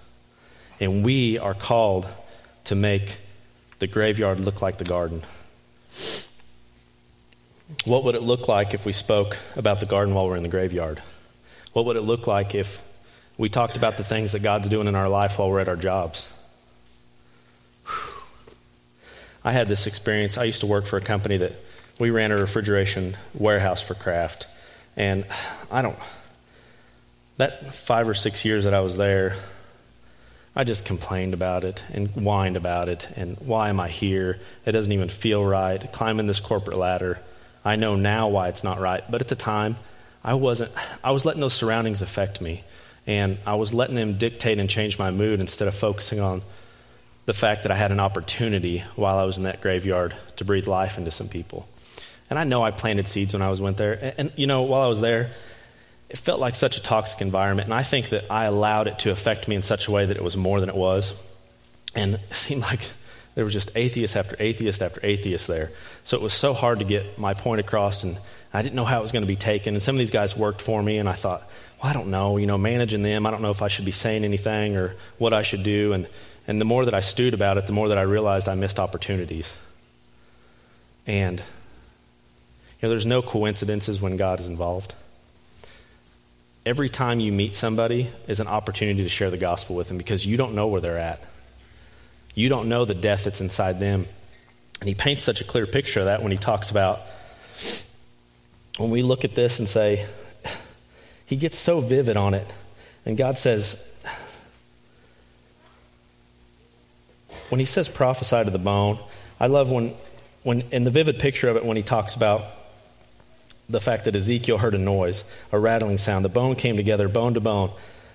And 0.80 1.04
we 1.04 1.38
are 1.38 1.54
called 1.54 2.08
to 2.66 2.76
make 2.76 3.18
the 3.80 3.88
graveyard 3.88 4.40
look 4.40 4.62
like 4.62 4.78
the 4.78 4.84
garden. 4.84 5.22
What 7.86 8.04
would 8.04 8.16
it 8.16 8.22
look 8.22 8.48
like 8.48 8.74
if 8.74 8.86
we 8.86 8.94
spoke 8.94 9.38
about 9.56 9.80
the 9.80 9.86
garden 9.86 10.14
while 10.14 10.28
we're 10.28 10.38
in 10.38 10.44
the 10.44 10.50
graveyard? 10.50 11.02
What 11.72 11.86
would 11.86 11.96
it 11.96 12.02
look 12.02 12.28
like 12.28 12.54
if 12.56 12.82
we 13.38 13.50
talked 13.50 13.78
about 13.78 13.98
the 13.98 14.04
things 14.04 14.34
that 14.34 14.44
God's 14.44 14.70
doing 14.70 14.88
in 14.88 14.96
our 14.96 15.10
life 15.10 15.40
while 15.40 15.50
we're 15.50 15.60
at 15.60 15.68
our 15.68 15.76
jobs? 15.76 16.32
I 19.46 19.52
had 19.52 19.68
this 19.68 19.88
experience. 19.88 20.38
I 20.38 20.46
used 20.46 20.62
to 20.62 20.68
work 20.68 20.86
for 20.86 20.98
a 20.98 21.02
company 21.02 21.38
that 21.38 21.54
we 22.00 22.10
ran 22.10 22.32
a 22.32 22.38
refrigeration 22.38 23.18
warehouse 23.34 23.82
for 23.82 23.94
Kraft. 23.94 24.48
And 24.96 25.26
I 25.72 25.82
don't, 25.82 25.98
that 27.38 27.74
five 27.74 28.08
or 28.08 28.14
six 28.14 28.46
years 28.46 28.64
that 28.64 28.74
I 28.74 28.80
was 28.80 28.96
there, 28.96 29.36
I 30.56 30.64
just 30.64 30.86
complained 30.86 31.34
about 31.34 31.64
it 31.64 31.84
and 31.92 32.08
whined 32.10 32.56
about 32.56 32.88
it. 32.88 33.10
And 33.16 33.38
why 33.40 33.70
am 33.70 33.80
I 33.80 33.90
here? 33.90 34.40
It 34.66 34.72
doesn't 34.72 34.92
even 34.92 35.10
feel 35.10 35.44
right. 35.44 35.92
Climbing 35.92 36.28
this 36.28 36.40
corporate 36.40 36.78
ladder. 36.78 37.20
I 37.66 37.76
know 37.76 37.96
now 37.96 38.28
why 38.30 38.50
it's 38.50 38.64
not 38.64 38.80
right. 38.80 39.04
But 39.10 39.22
at 39.22 39.28
the 39.30 39.36
time, 39.36 39.78
I 40.24 40.36
wasn't, 40.36 40.72
I 41.04 41.12
was 41.12 41.26
letting 41.26 41.42
those 41.42 41.54
surroundings 41.54 42.02
affect 42.02 42.40
me. 42.40 42.64
And 43.06 43.38
I 43.46 43.56
was 43.56 43.74
letting 43.74 43.96
them 43.96 44.18
dictate 44.18 44.60
and 44.60 44.70
change 44.70 44.98
my 44.98 45.12
mood 45.12 45.40
instead 45.40 45.68
of 45.68 45.76
focusing 45.76 46.20
on 46.20 46.42
the 47.26 47.34
fact 47.34 47.64
that 47.64 47.72
I 47.72 47.76
had 47.76 47.92
an 47.92 48.00
opportunity 48.00 48.80
while 48.96 49.18
I 49.18 49.24
was 49.24 49.38
in 49.38 49.44
that 49.44 49.62
graveyard 49.62 50.16
to 50.38 50.46
breathe 50.46 50.68
life 50.68 50.98
into 50.98 51.12
some 51.12 51.28
people. 51.28 51.68
And 52.30 52.40
I 52.40 52.44
know 52.44 52.64
I 52.64 52.72
planted 52.72 53.08
seeds 53.08 53.34
when 53.34 53.42
I 53.42 53.50
was 53.50 53.62
went 53.62 53.78
there. 53.78 53.94
And, 53.94 54.14
and, 54.18 54.32
you 54.36 54.48
know, 54.48 54.64
while 54.64 54.82
I 54.82 54.88
was 54.88 55.02
there, 55.02 55.32
it 56.10 56.18
felt 56.18 56.40
like 56.40 56.56
such 56.56 56.78
a 56.78 56.84
toxic 56.84 57.22
environment. 57.22 57.68
And 57.68 57.74
I 57.74 57.84
think 57.84 58.10
that 58.10 58.32
I 58.32 58.46
allowed 58.46 58.88
it 58.88 59.00
to 59.00 59.12
affect 59.12 59.48
me 59.48 59.56
in 59.56 59.62
such 59.62 59.88
a 59.88 59.92
way 59.92 60.06
that 60.06 60.18
it 60.18 60.24
was 60.24 60.38
more 60.38 60.60
than 60.60 60.70
it 60.70 60.76
was. 60.76 61.22
And 61.96 62.16
it 62.30 62.36
seemed 62.36 62.62
like 62.62 62.82
there 63.36 63.46
was 63.46 63.54
just 63.54 63.72
atheist 63.76 64.16
after 64.16 64.36
atheist 64.40 64.82
after 64.82 65.00
atheist 65.04 65.48
there. 65.48 65.72
So 66.04 66.18
it 66.18 66.24
was 66.24 66.34
so 66.34 66.54
hard 66.54 66.80
to 66.80 66.86
get 66.86 67.18
my 67.18 67.34
point 67.34 67.60
across. 67.60 68.04
And 68.04 68.18
I 68.54 68.62
didn't 68.62 68.76
know 68.76 68.86
how 68.86 69.00
it 69.00 69.02
was 69.02 69.12
going 69.12 69.24
to 69.24 69.28
be 69.28 69.36
taken. 69.36 69.74
And 69.74 69.82
some 69.82 69.96
of 69.96 70.00
these 70.00 70.12
guys 70.12 70.38
worked 70.38 70.62
for 70.62 70.82
me. 70.82 70.98
And 70.98 71.10
I 71.10 71.14
thought, 71.14 71.48
well, 71.84 71.90
I 71.90 71.94
don't 71.94 72.08
know, 72.08 72.38
you 72.38 72.48
know, 72.48 72.58
managing 72.58 73.04
them, 73.04 73.26
I 73.26 73.32
don't 73.32 73.42
know 73.42 73.52
if 73.52 73.62
I 73.62 73.68
should 73.68 73.84
be 73.84 73.92
saying 73.92 74.24
anything 74.24 74.78
or 74.78 74.96
what 75.18 75.34
I 75.34 75.44
should 75.44 75.64
do. 75.64 75.92
And, 75.92 76.08
and 76.48 76.60
the 76.60 76.66
more 76.66 76.86
that 76.86 76.94
I 76.94 77.02
stewed 77.02 77.34
about 77.34 77.58
it, 77.58 77.68
the 77.68 77.74
more 77.74 77.90
that 77.90 77.98
I 77.98 78.04
realized 78.04 78.48
I 78.48 78.56
missed 78.56 78.80
opportunities. 78.80 79.54
And 81.06 81.40
you 81.40 81.46
know, 82.84 82.90
there's 82.90 83.06
no 83.06 83.22
coincidences 83.22 84.00
when 84.00 84.16
God 84.16 84.40
is 84.40 84.48
involved. 84.48 84.94
Every 86.66 86.88
time 86.88 87.20
you 87.20 87.34
meet 87.34 87.56
somebody 87.56 88.10
is 88.28 88.40
an 88.40 88.48
opportunity 88.48 89.04
to 89.04 89.10
share 89.10 89.30
the 89.30 89.38
gospel 89.38 89.76
with 89.76 89.90
them 89.90 89.98
because 89.98 90.26
you 90.26 90.38
don't 90.38 90.56
know 90.56 90.68
where 90.68 90.80
they're 90.80 90.98
at. 90.98 91.22
You 92.34 92.48
don't 92.48 92.70
know 92.70 92.86
the 92.86 92.96
death 92.96 93.26
that's 93.26 93.42
inside 93.42 93.82
them. 93.82 94.06
And 94.80 94.88
he 94.88 94.96
paints 94.96 95.24
such 95.24 95.42
a 95.42 95.44
clear 95.44 95.68
picture 95.68 96.00
of 96.00 96.06
that 96.06 96.24
when 96.24 96.32
he 96.32 96.38
talks 96.38 96.72
about 96.72 97.02
when 98.78 98.90
we 98.90 99.02
look 99.02 99.26
at 99.26 99.36
this 99.36 99.60
and 99.60 99.68
say, 99.68 100.06
he 101.34 101.40
gets 101.40 101.58
so 101.58 101.82
vivid 101.82 102.16
on 102.16 102.36
it. 102.36 102.46
And 103.08 103.18
God 103.18 103.40
says, 103.40 103.88
when 107.50 107.58
he 107.58 107.66
says 107.66 107.90
prophesy 107.90 108.44
to 108.44 108.52
the 108.52 108.60
bone, 108.60 109.00
I 109.40 109.48
love 109.48 109.72
when, 109.72 109.96
when 110.44 110.62
in 110.72 110.84
the 110.84 110.92
vivid 110.92 111.18
picture 111.18 111.50
of 111.50 111.56
it, 111.56 111.66
when 111.66 111.76
he 111.76 111.82
talks 111.82 112.14
about 112.14 112.44
the 113.68 113.82
fact 113.82 114.06
that 114.06 114.16
Ezekiel 114.16 114.60
heard 114.60 114.76
a 114.76 114.78
noise, 114.78 115.24
a 115.52 115.58
rattling 115.58 115.98
sound. 115.98 116.24
The 116.24 116.30
bone 116.30 116.56
came 116.56 116.76
together, 116.76 117.10
bone 117.10 117.34
to 117.34 117.40
bone. 117.40 117.72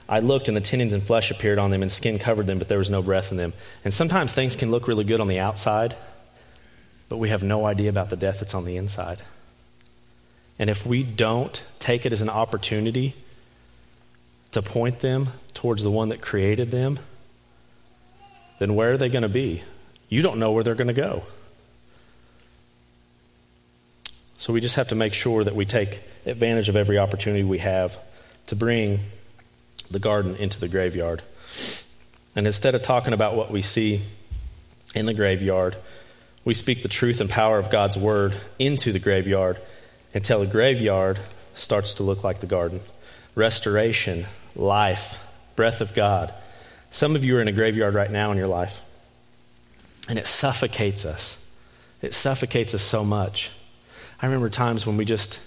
I 0.08 0.20
looked, 0.20 0.46
and 0.46 0.56
the 0.56 0.60
tendons 0.60 0.92
and 0.92 1.02
flesh 1.02 1.32
appeared 1.32 1.58
on 1.58 1.70
them, 1.70 1.82
and 1.82 1.90
skin 1.90 2.20
covered 2.20 2.46
them, 2.46 2.60
but 2.60 2.68
there 2.68 2.78
was 2.78 2.88
no 2.88 3.02
breath 3.02 3.32
in 3.32 3.36
them. 3.36 3.52
And 3.84 3.92
sometimes 3.92 4.32
things 4.32 4.54
can 4.54 4.70
look 4.70 4.86
really 4.86 5.02
good 5.02 5.20
on 5.20 5.26
the 5.26 5.40
outside, 5.40 5.96
but 7.08 7.16
we 7.16 7.30
have 7.30 7.42
no 7.42 7.66
idea 7.66 7.90
about 7.90 8.10
the 8.10 8.16
death 8.16 8.38
that's 8.38 8.54
on 8.54 8.64
the 8.64 8.76
inside. 8.76 9.18
And 10.58 10.68
if 10.68 10.84
we 10.84 11.02
don't 11.02 11.62
take 11.78 12.04
it 12.04 12.12
as 12.12 12.20
an 12.20 12.28
opportunity 12.28 13.14
to 14.52 14.62
point 14.62 15.00
them 15.00 15.28
towards 15.54 15.82
the 15.82 15.90
one 15.90 16.08
that 16.08 16.20
created 16.20 16.70
them, 16.70 16.98
then 18.58 18.74
where 18.74 18.92
are 18.92 18.96
they 18.96 19.08
going 19.08 19.22
to 19.22 19.28
be? 19.28 19.62
You 20.08 20.22
don't 20.22 20.38
know 20.38 20.52
where 20.52 20.64
they're 20.64 20.74
going 20.74 20.88
to 20.88 20.92
go. 20.92 21.22
So 24.36 24.52
we 24.52 24.60
just 24.60 24.76
have 24.76 24.88
to 24.88 24.94
make 24.94 25.14
sure 25.14 25.44
that 25.44 25.54
we 25.54 25.64
take 25.64 26.00
advantage 26.24 26.68
of 26.68 26.76
every 26.76 26.98
opportunity 26.98 27.44
we 27.44 27.58
have 27.58 27.96
to 28.46 28.56
bring 28.56 29.00
the 29.90 29.98
garden 29.98 30.36
into 30.36 30.60
the 30.60 30.68
graveyard. 30.68 31.22
And 32.34 32.46
instead 32.46 32.74
of 32.74 32.82
talking 32.82 33.12
about 33.12 33.36
what 33.36 33.50
we 33.50 33.62
see 33.62 34.00
in 34.94 35.06
the 35.06 35.14
graveyard, 35.14 35.76
we 36.44 36.54
speak 36.54 36.82
the 36.82 36.88
truth 36.88 37.20
and 37.20 37.28
power 37.28 37.58
of 37.58 37.70
God's 37.70 37.96
word 37.96 38.34
into 38.58 38.92
the 38.92 38.98
graveyard 38.98 39.58
until 40.18 40.40
the 40.40 40.46
graveyard 40.46 41.16
starts 41.54 41.94
to 41.94 42.02
look 42.02 42.24
like 42.24 42.40
the 42.40 42.46
garden. 42.46 42.80
Restoration, 43.36 44.26
life, 44.56 45.24
breath 45.54 45.80
of 45.80 45.94
God. 45.94 46.34
Some 46.90 47.14
of 47.14 47.22
you 47.22 47.36
are 47.36 47.40
in 47.40 47.46
a 47.46 47.52
graveyard 47.52 47.94
right 47.94 48.10
now 48.10 48.32
in 48.32 48.36
your 48.36 48.48
life, 48.48 48.82
and 50.08 50.18
it 50.18 50.26
suffocates 50.26 51.04
us. 51.04 51.40
It 52.02 52.14
suffocates 52.14 52.74
us 52.74 52.82
so 52.82 53.04
much. 53.04 53.52
I 54.20 54.26
remember 54.26 54.48
times 54.48 54.84
when 54.84 54.96
we 54.96 55.04
just, 55.04 55.38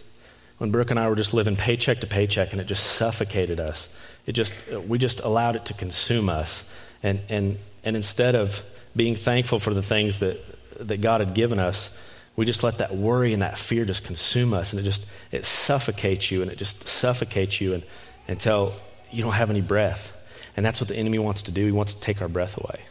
when 0.58 0.72
Brooke 0.72 0.90
and 0.90 0.98
I 0.98 1.10
were 1.10 1.18
just 1.18 1.34
living 1.34 1.58
paycheck 1.58 2.00
to 2.00 2.08
paycheck 2.08 2.54
and 2.54 2.62
it 2.62 2.68
just 2.68 2.94
suffocated 2.94 3.60
us. 3.60 3.94
It 4.26 4.32
just, 4.32 4.54
we 4.88 4.98
just 4.98 5.20
allowed 5.20 5.58
it 5.58 5.66
to 5.66 5.74
consume 5.74 6.30
us. 6.30 6.74
And, 7.04 7.20
and, 7.28 7.58
and 7.84 7.98
instead 7.98 8.36
of 8.36 8.64
being 8.96 9.16
thankful 9.16 9.60
for 9.60 9.74
the 9.74 9.84
things 9.84 10.20
that, 10.20 10.40
that 10.88 11.02
God 11.02 11.20
had 11.20 11.34
given 11.34 11.60
us, 11.60 11.98
we 12.36 12.46
just 12.46 12.64
let 12.64 12.78
that 12.78 12.96
worry 12.96 13.34
and 13.34 13.42
that 13.42 13.58
fear 13.58 13.86
just 13.86 14.06
consume 14.06 14.54
us. 14.54 14.74
And 14.74 14.80
it 14.80 14.84
just, 14.84 15.10
it 15.32 15.46
suffocates 15.46 16.32
you 16.32 16.42
and 16.42 16.50
it 16.50 16.58
just 16.58 16.88
suffocates 16.88 17.60
you 17.60 17.74
and, 17.74 17.84
until 18.28 18.74
you 19.12 19.24
don't 19.24 19.34
have 19.34 19.50
any 19.50 19.62
breath. 19.62 20.18
And 20.56 20.66
that's 20.66 20.82
what 20.82 20.88
the 20.88 20.96
enemy 20.96 21.20
wants 21.20 21.44
to 21.44 21.52
do. 21.52 21.66
He 21.66 21.72
wants 21.72 21.94
to 21.94 22.02
take 22.02 22.22
our 22.22 22.28
breath 22.28 22.58
away 22.58 22.82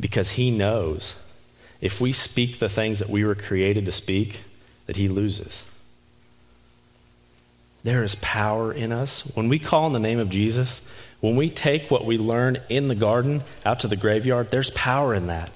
because 0.00 0.32
he 0.32 0.50
knows 0.50 1.14
if 1.80 2.00
we 2.00 2.12
speak 2.12 2.58
the 2.58 2.68
things 2.68 2.98
that 2.98 3.08
we 3.08 3.24
were 3.24 3.34
created 3.34 3.86
to 3.86 3.92
speak, 3.92 4.42
that 4.86 4.96
he 4.96 5.08
loses. 5.08 5.64
There 7.84 8.02
is 8.02 8.16
power 8.16 8.72
in 8.72 8.90
us. 8.90 9.22
When 9.34 9.48
we 9.48 9.58
call 9.58 9.84
on 9.84 9.92
the 9.92 10.00
name 10.00 10.18
of 10.18 10.30
Jesus, 10.30 10.86
when 11.20 11.36
we 11.36 11.48
take 11.48 11.90
what 11.90 12.04
we 12.04 12.18
learn 12.18 12.58
in 12.68 12.88
the 12.88 12.94
garden 12.94 13.42
out 13.64 13.80
to 13.80 13.88
the 13.88 13.96
graveyard, 13.96 14.50
there's 14.50 14.70
power 14.70 15.14
in 15.14 15.28
that. 15.28 15.50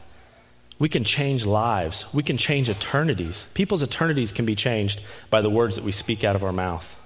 We 0.78 0.88
can 0.88 1.04
change 1.04 1.46
lives. 1.46 2.12
We 2.12 2.22
can 2.22 2.36
change 2.36 2.68
eternities. 2.68 3.46
People's 3.54 3.82
eternities 3.82 4.32
can 4.32 4.44
be 4.46 4.56
changed 4.56 5.00
by 5.30 5.40
the 5.40 5.50
words 5.50 5.76
that 5.76 5.84
we 5.84 5.92
speak 5.92 6.24
out 6.24 6.34
of 6.34 6.42
our 6.42 6.52
mouth. 6.52 6.98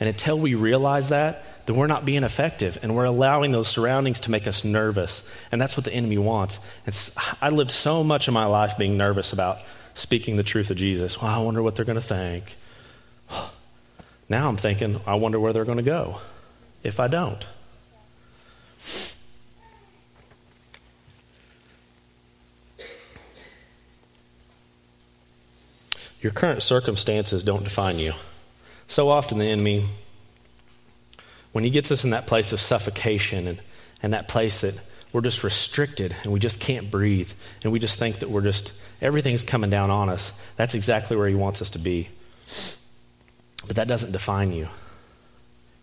And 0.00 0.08
until 0.08 0.38
we 0.38 0.54
realize 0.54 1.10
that, 1.10 1.44
then 1.66 1.76
we're 1.76 1.86
not 1.86 2.04
being 2.04 2.24
effective 2.24 2.76
and 2.82 2.96
we're 2.96 3.04
allowing 3.04 3.52
those 3.52 3.68
surroundings 3.68 4.20
to 4.22 4.30
make 4.30 4.48
us 4.48 4.64
nervous. 4.64 5.30
And 5.52 5.60
that's 5.60 5.76
what 5.76 5.84
the 5.84 5.92
enemy 5.92 6.18
wants. 6.18 6.58
And 6.84 7.14
I 7.40 7.50
lived 7.50 7.70
so 7.70 8.02
much 8.02 8.26
of 8.26 8.34
my 8.34 8.46
life 8.46 8.76
being 8.76 8.96
nervous 8.96 9.32
about 9.32 9.58
speaking 9.94 10.36
the 10.36 10.42
truth 10.42 10.70
of 10.70 10.76
Jesus. 10.76 11.22
Well, 11.22 11.30
I 11.30 11.42
wonder 11.42 11.62
what 11.62 11.76
they're 11.76 11.84
going 11.84 11.94
to 11.94 12.00
think. 12.00 12.56
Now 14.28 14.48
I'm 14.48 14.56
thinking, 14.56 15.00
I 15.06 15.14
wonder 15.14 15.38
where 15.38 15.52
they're 15.52 15.64
going 15.64 15.78
to 15.78 15.84
go 15.84 16.16
if 16.82 16.98
I 16.98 17.06
don't. 17.06 17.46
Your 26.22 26.32
current 26.32 26.62
circumstances 26.62 27.42
don't 27.42 27.64
define 27.64 27.98
you. 27.98 28.14
So 28.86 29.08
often, 29.08 29.38
the 29.38 29.46
enemy, 29.46 29.86
when 31.50 31.64
he 31.64 31.70
gets 31.70 31.90
us 31.90 32.04
in 32.04 32.10
that 32.10 32.26
place 32.26 32.52
of 32.52 32.60
suffocation 32.60 33.46
and, 33.46 33.60
and 34.02 34.12
that 34.12 34.28
place 34.28 34.60
that 34.60 34.74
we're 35.12 35.20
just 35.20 35.44
restricted 35.44 36.14
and 36.22 36.32
we 36.32 36.38
just 36.40 36.60
can't 36.60 36.90
breathe 36.90 37.32
and 37.62 37.72
we 37.72 37.78
just 37.78 37.98
think 37.98 38.20
that 38.20 38.30
we're 38.30 38.42
just, 38.42 38.72
everything's 39.00 39.44
coming 39.44 39.68
down 39.68 39.90
on 39.90 40.08
us, 40.08 40.38
that's 40.56 40.74
exactly 40.74 41.16
where 41.16 41.28
he 41.28 41.34
wants 41.34 41.60
us 41.60 41.70
to 41.70 41.78
be. 41.78 42.08
But 43.66 43.76
that 43.76 43.88
doesn't 43.88 44.12
define 44.12 44.52
you. 44.52 44.68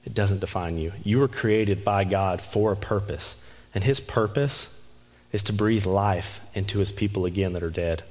It 0.06 0.14
doesn't 0.14 0.40
define 0.40 0.78
you. 0.78 0.94
You 1.04 1.20
were 1.20 1.28
created 1.28 1.84
by 1.84 2.06
God 2.06 2.42
for 2.42 2.72
a 2.72 2.78
purpose, 2.78 3.42
and 3.76 3.84
his 3.84 4.00
purpose 4.00 4.76
is 5.32 5.44
to 5.44 5.54
breathe 5.54 5.86
life 5.86 6.42
into 6.54 6.80
his 6.80 6.92
people 6.92 7.26
again 7.26 7.54
that 7.54 7.64
are 7.64 7.70
dead. 7.70 8.04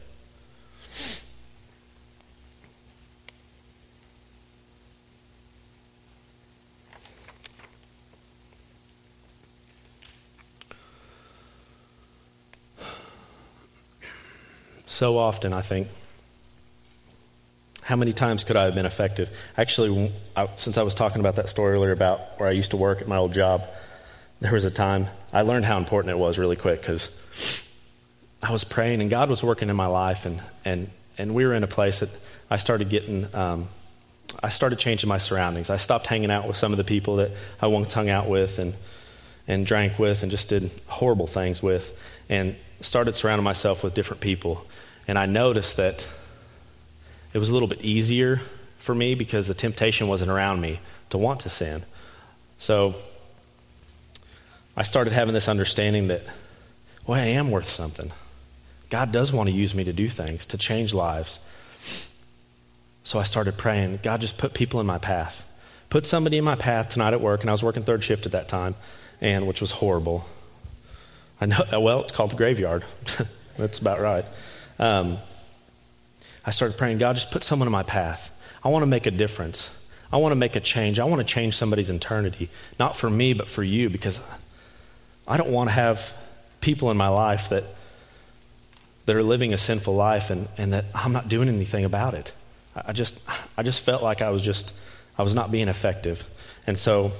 So 14.98 15.16
often, 15.16 15.52
I 15.52 15.60
think, 15.60 15.86
how 17.82 17.94
many 17.94 18.12
times 18.12 18.42
could 18.42 18.56
I 18.56 18.64
have 18.64 18.74
been 18.74 18.84
effective? 18.84 19.30
Actually, 19.56 20.10
I, 20.34 20.48
since 20.56 20.76
I 20.76 20.82
was 20.82 20.96
talking 20.96 21.20
about 21.20 21.36
that 21.36 21.48
story 21.48 21.74
earlier 21.74 21.92
about 21.92 22.18
where 22.40 22.48
I 22.48 22.50
used 22.50 22.72
to 22.72 22.76
work 22.76 23.00
at 23.00 23.06
my 23.06 23.16
old 23.16 23.32
job, 23.32 23.62
there 24.40 24.52
was 24.52 24.64
a 24.64 24.72
time 24.72 25.06
I 25.32 25.42
learned 25.42 25.66
how 25.66 25.78
important 25.78 26.10
it 26.10 26.18
was 26.18 26.36
really 26.36 26.56
quick 26.56 26.80
because 26.80 27.10
I 28.42 28.50
was 28.50 28.64
praying 28.64 29.00
and 29.00 29.08
God 29.08 29.30
was 29.30 29.40
working 29.40 29.70
in 29.70 29.76
my 29.76 29.86
life, 29.86 30.26
and, 30.26 30.40
and, 30.64 30.90
and 31.16 31.32
we 31.32 31.46
were 31.46 31.54
in 31.54 31.62
a 31.62 31.68
place 31.68 32.00
that 32.00 32.10
I 32.50 32.56
started 32.56 32.88
getting, 32.88 33.32
um, 33.36 33.68
I 34.42 34.48
started 34.48 34.80
changing 34.80 35.08
my 35.08 35.18
surroundings. 35.18 35.70
I 35.70 35.76
stopped 35.76 36.08
hanging 36.08 36.32
out 36.32 36.48
with 36.48 36.56
some 36.56 36.72
of 36.72 36.76
the 36.76 36.82
people 36.82 37.18
that 37.18 37.30
I 37.62 37.68
once 37.68 37.94
hung 37.94 38.08
out 38.08 38.28
with 38.28 38.58
and, 38.58 38.74
and 39.46 39.64
drank 39.64 40.00
with 40.00 40.24
and 40.24 40.32
just 40.32 40.48
did 40.48 40.68
horrible 40.88 41.28
things 41.28 41.62
with, 41.62 41.96
and 42.28 42.56
started 42.80 43.14
surrounding 43.14 43.44
myself 43.44 43.84
with 43.84 43.94
different 43.94 44.20
people. 44.20 44.66
And 45.08 45.18
I 45.18 45.24
noticed 45.24 45.78
that 45.78 46.06
it 47.32 47.38
was 47.38 47.48
a 47.48 47.54
little 47.54 47.66
bit 47.66 47.80
easier 47.80 48.42
for 48.76 48.94
me 48.94 49.14
because 49.14 49.48
the 49.48 49.54
temptation 49.54 50.06
wasn't 50.06 50.30
around 50.30 50.60
me 50.60 50.80
to 51.10 51.18
want 51.18 51.40
to 51.40 51.48
sin. 51.48 51.82
So 52.58 52.94
I 54.76 54.82
started 54.82 55.14
having 55.14 55.32
this 55.32 55.48
understanding 55.48 56.08
that, 56.08 56.22
well, 57.06 57.18
I 57.18 57.24
am 57.24 57.50
worth 57.50 57.68
something. 57.68 58.12
God 58.90 59.10
does 59.10 59.32
want 59.32 59.48
to 59.48 59.54
use 59.54 59.74
me 59.74 59.84
to 59.84 59.92
do 59.94 60.08
things, 60.08 60.46
to 60.46 60.58
change 60.58 60.92
lives. 60.92 61.40
So 63.02 63.18
I 63.18 63.22
started 63.22 63.56
praying, 63.56 64.00
God, 64.02 64.20
just 64.20 64.36
put 64.36 64.52
people 64.52 64.78
in 64.80 64.86
my 64.86 64.98
path. 64.98 65.44
Put 65.88 66.04
somebody 66.04 66.36
in 66.36 66.44
my 66.44 66.54
path 66.54 66.90
tonight 66.90 67.14
at 67.14 67.22
work, 67.22 67.40
and 67.40 67.48
I 67.48 67.52
was 67.52 67.62
working 67.62 67.82
third 67.82 68.04
shift 68.04 68.26
at 68.26 68.32
that 68.32 68.48
time, 68.48 68.74
and 69.22 69.46
which 69.46 69.62
was 69.62 69.70
horrible. 69.70 70.26
I 71.40 71.46
know, 71.46 71.64
well, 71.80 72.02
it's 72.02 72.12
called 72.12 72.32
the 72.32 72.36
graveyard. 72.36 72.84
That's 73.56 73.78
about 73.78 74.00
right 74.00 74.26
um, 74.78 75.18
I 76.44 76.50
started 76.50 76.78
praying, 76.78 76.98
God, 76.98 77.16
just 77.16 77.30
put 77.30 77.44
someone 77.44 77.68
in 77.68 77.72
my 77.72 77.82
path. 77.82 78.34
I 78.64 78.68
want 78.68 78.82
to 78.82 78.86
make 78.86 79.06
a 79.06 79.10
difference. 79.10 79.74
I 80.10 80.16
want 80.16 80.32
to 80.32 80.36
make 80.36 80.56
a 80.56 80.60
change. 80.60 80.98
I 80.98 81.04
want 81.04 81.20
to 81.20 81.26
change 81.26 81.54
somebody's 81.54 81.90
eternity, 81.90 82.48
not 82.78 82.96
for 82.96 83.10
me, 83.10 83.34
but 83.34 83.48
for 83.48 83.62
you, 83.62 83.90
because 83.90 84.26
I 85.26 85.36
don't 85.36 85.50
want 85.50 85.68
to 85.68 85.74
have 85.74 86.16
people 86.60 86.90
in 86.90 86.96
my 86.96 87.08
life 87.08 87.50
that, 87.50 87.64
that 89.06 89.14
are 89.14 89.22
living 89.22 89.52
a 89.52 89.58
sinful 89.58 89.94
life 89.94 90.30
and, 90.30 90.48
and 90.56 90.72
that 90.72 90.86
I'm 90.94 91.12
not 91.12 91.28
doing 91.28 91.48
anything 91.48 91.84
about 91.84 92.14
it. 92.14 92.32
I 92.74 92.92
just, 92.92 93.22
I 93.56 93.62
just 93.62 93.84
felt 93.84 94.02
like 94.02 94.22
I 94.22 94.30
was 94.30 94.42
just, 94.42 94.72
I 95.18 95.22
was 95.22 95.34
not 95.34 95.50
being 95.50 95.68
effective. 95.68 96.26
And 96.66 96.78
so 96.78 97.12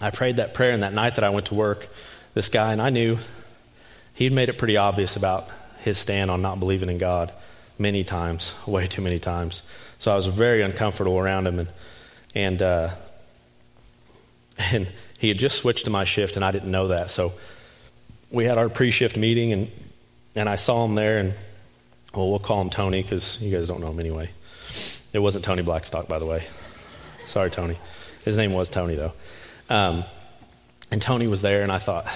I 0.00 0.10
prayed 0.10 0.36
that 0.36 0.54
prayer, 0.54 0.72
and 0.72 0.82
that 0.82 0.92
night 0.92 1.16
that 1.16 1.24
I 1.24 1.30
went 1.30 1.46
to 1.46 1.54
work, 1.54 1.88
this 2.34 2.48
guy, 2.48 2.72
and 2.72 2.80
I 2.82 2.90
knew 2.90 3.18
he'd 4.14 4.32
made 4.32 4.48
it 4.48 4.58
pretty 4.58 4.76
obvious 4.76 5.16
about 5.16 5.48
his 5.84 5.98
stand 5.98 6.30
on 6.30 6.40
not 6.40 6.58
believing 6.58 6.88
in 6.88 6.98
God 6.98 7.30
many 7.78 8.04
times, 8.04 8.54
way 8.66 8.86
too 8.86 9.02
many 9.02 9.18
times. 9.18 9.62
So 9.98 10.10
I 10.10 10.16
was 10.16 10.26
very 10.26 10.62
uncomfortable 10.62 11.18
around 11.18 11.46
him, 11.46 11.58
and 11.60 11.68
and 12.34 12.62
uh, 12.62 12.90
and 14.72 14.90
he 15.18 15.28
had 15.28 15.38
just 15.38 15.58
switched 15.58 15.84
to 15.84 15.90
my 15.90 16.04
shift, 16.04 16.36
and 16.36 16.44
I 16.44 16.50
didn't 16.50 16.70
know 16.70 16.88
that. 16.88 17.10
So 17.10 17.32
we 18.30 18.46
had 18.46 18.58
our 18.58 18.68
pre-shift 18.68 19.16
meeting, 19.16 19.52
and 19.52 19.70
and 20.34 20.48
I 20.48 20.56
saw 20.56 20.84
him 20.84 20.94
there, 20.94 21.18
and 21.18 21.34
well, 22.14 22.30
we'll 22.30 22.38
call 22.38 22.60
him 22.60 22.70
Tony 22.70 23.02
because 23.02 23.40
you 23.42 23.54
guys 23.54 23.68
don't 23.68 23.80
know 23.80 23.90
him 23.90 24.00
anyway. 24.00 24.30
It 25.12 25.20
wasn't 25.20 25.44
Tony 25.44 25.62
Blackstock, 25.62 26.08
by 26.08 26.18
the 26.18 26.26
way. 26.26 26.44
Sorry, 27.26 27.50
Tony. 27.50 27.76
His 28.24 28.36
name 28.36 28.52
was 28.52 28.68
Tony, 28.68 28.94
though. 28.94 29.12
Um, 29.68 30.04
and 30.90 31.00
Tony 31.00 31.26
was 31.26 31.42
there, 31.42 31.62
and 31.62 31.70
I 31.70 31.78
thought, 31.78 32.06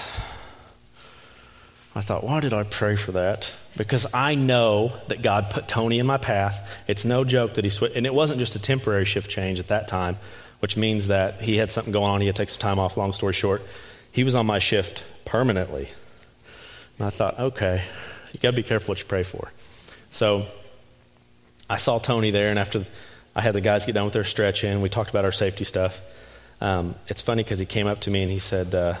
I 1.99 2.01
thought, 2.01 2.23
why 2.23 2.39
did 2.39 2.53
I 2.53 2.63
pray 2.63 2.95
for 2.95 3.11
that? 3.11 3.51
Because 3.75 4.07
I 4.13 4.33
know 4.33 4.93
that 5.09 5.21
God 5.21 5.49
put 5.49 5.67
Tony 5.67 5.99
in 5.99 6.05
my 6.05 6.15
path. 6.15 6.81
It's 6.87 7.03
no 7.03 7.25
joke 7.25 7.55
that 7.55 7.65
he 7.65 7.69
switched, 7.69 7.97
and 7.97 8.05
it 8.05 8.13
wasn't 8.13 8.39
just 8.39 8.55
a 8.55 8.61
temporary 8.61 9.03
shift 9.03 9.29
change 9.29 9.59
at 9.59 9.67
that 9.67 9.89
time, 9.89 10.15
which 10.61 10.77
means 10.77 11.07
that 11.07 11.41
he 11.41 11.57
had 11.57 11.69
something 11.69 11.91
going 11.91 12.09
on. 12.09 12.21
He 12.21 12.27
had 12.27 12.37
to 12.37 12.41
take 12.41 12.51
some 12.51 12.61
time 12.61 12.79
off. 12.79 12.95
Long 12.95 13.11
story 13.11 13.33
short, 13.33 13.63
he 14.13 14.23
was 14.23 14.33
on 14.33 14.45
my 14.45 14.59
shift 14.59 15.03
permanently. 15.25 15.89
And 16.97 17.07
I 17.07 17.09
thought, 17.09 17.37
okay, 17.37 17.83
you 18.31 18.39
got 18.39 18.51
to 18.51 18.55
be 18.55 18.63
careful 18.63 18.93
what 18.93 18.99
you 18.99 19.05
pray 19.05 19.23
for. 19.23 19.51
So 20.09 20.45
I 21.69 21.75
saw 21.75 21.99
Tony 21.99 22.31
there, 22.31 22.49
and 22.49 22.57
after 22.57 22.85
I 23.35 23.41
had 23.41 23.55
the 23.55 23.61
guys 23.61 23.85
get 23.85 23.95
done 23.95 24.05
with 24.05 24.13
their 24.13 24.23
stretch 24.23 24.63
in, 24.63 24.79
we 24.79 24.87
talked 24.87 25.09
about 25.09 25.25
our 25.25 25.33
safety 25.33 25.65
stuff. 25.65 25.99
Um, 26.61 26.95
it's 27.09 27.19
funny 27.19 27.43
because 27.43 27.59
he 27.59 27.65
came 27.65 27.87
up 27.87 27.99
to 28.01 28.09
me 28.09 28.21
and 28.21 28.31
he 28.31 28.39
said, 28.39 28.73
uh, 28.73 28.95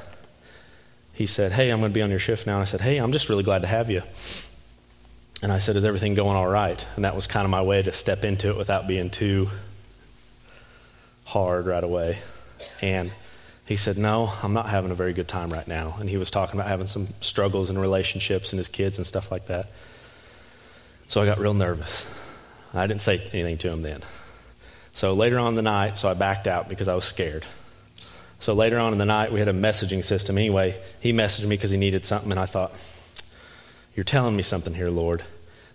he 1.19 1.25
said, 1.25 1.51
Hey, 1.51 1.69
I'm 1.69 1.81
going 1.81 1.91
to 1.91 1.93
be 1.93 2.01
on 2.01 2.09
your 2.09 2.17
shift 2.17 2.47
now. 2.47 2.53
And 2.53 2.61
I 2.61 2.65
said, 2.65 2.79
Hey, 2.79 2.95
I'm 2.95 3.11
just 3.11 3.27
really 3.27 3.43
glad 3.43 3.63
to 3.63 3.67
have 3.67 3.89
you. 3.89 4.03
And 5.43 5.51
I 5.51 5.57
said, 5.57 5.75
Is 5.75 5.83
everything 5.83 6.13
going 6.13 6.37
all 6.37 6.47
right? 6.47 6.87
And 6.95 7.03
that 7.03 7.13
was 7.13 7.27
kind 7.27 7.43
of 7.43 7.51
my 7.51 7.61
way 7.61 7.81
to 7.81 7.91
step 7.91 8.23
into 8.23 8.47
it 8.47 8.57
without 8.57 8.87
being 8.87 9.09
too 9.09 9.49
hard 11.25 11.65
right 11.65 11.83
away. 11.83 12.19
And 12.81 13.11
he 13.65 13.75
said, 13.75 13.97
No, 13.97 14.31
I'm 14.41 14.53
not 14.53 14.69
having 14.69 14.91
a 14.91 14.95
very 14.95 15.11
good 15.11 15.27
time 15.27 15.49
right 15.49 15.67
now. 15.67 15.97
And 15.99 16.09
he 16.09 16.15
was 16.15 16.31
talking 16.31 16.57
about 16.57 16.69
having 16.69 16.87
some 16.87 17.07
struggles 17.19 17.69
in 17.69 17.77
relationships 17.77 18.53
and 18.53 18.57
his 18.57 18.69
kids 18.69 18.97
and 18.97 19.05
stuff 19.05 19.29
like 19.29 19.47
that. 19.47 19.67
So 21.09 21.19
I 21.19 21.25
got 21.25 21.37
real 21.37 21.53
nervous. 21.53 22.05
I 22.73 22.87
didn't 22.87 23.01
say 23.01 23.19
anything 23.33 23.57
to 23.57 23.69
him 23.69 23.81
then. 23.81 24.03
So 24.93 25.15
later 25.15 25.37
on 25.37 25.55
the 25.55 25.63
night, 25.63 25.97
so 25.97 26.07
I 26.07 26.13
backed 26.13 26.47
out 26.47 26.69
because 26.69 26.87
I 26.87 26.95
was 26.95 27.03
scared. 27.03 27.43
So 28.39 28.53
later 28.53 28.79
on 28.79 28.93
in 28.93 28.99
the 28.99 29.05
night, 29.05 29.31
we 29.31 29.39
had 29.39 29.49
a 29.49 29.53
messaging 29.53 30.03
system. 30.03 30.37
Anyway, 30.37 30.79
he 31.01 31.11
messaged 31.13 31.43
me 31.43 31.55
because 31.55 31.71
he 31.71 31.77
needed 31.77 32.05
something, 32.05 32.31
and 32.31 32.39
I 32.39 32.45
thought, 32.45 32.71
You're 33.95 34.05
telling 34.05 34.35
me 34.35 34.43
something 34.43 34.73
here, 34.73 34.89
Lord. 34.89 35.23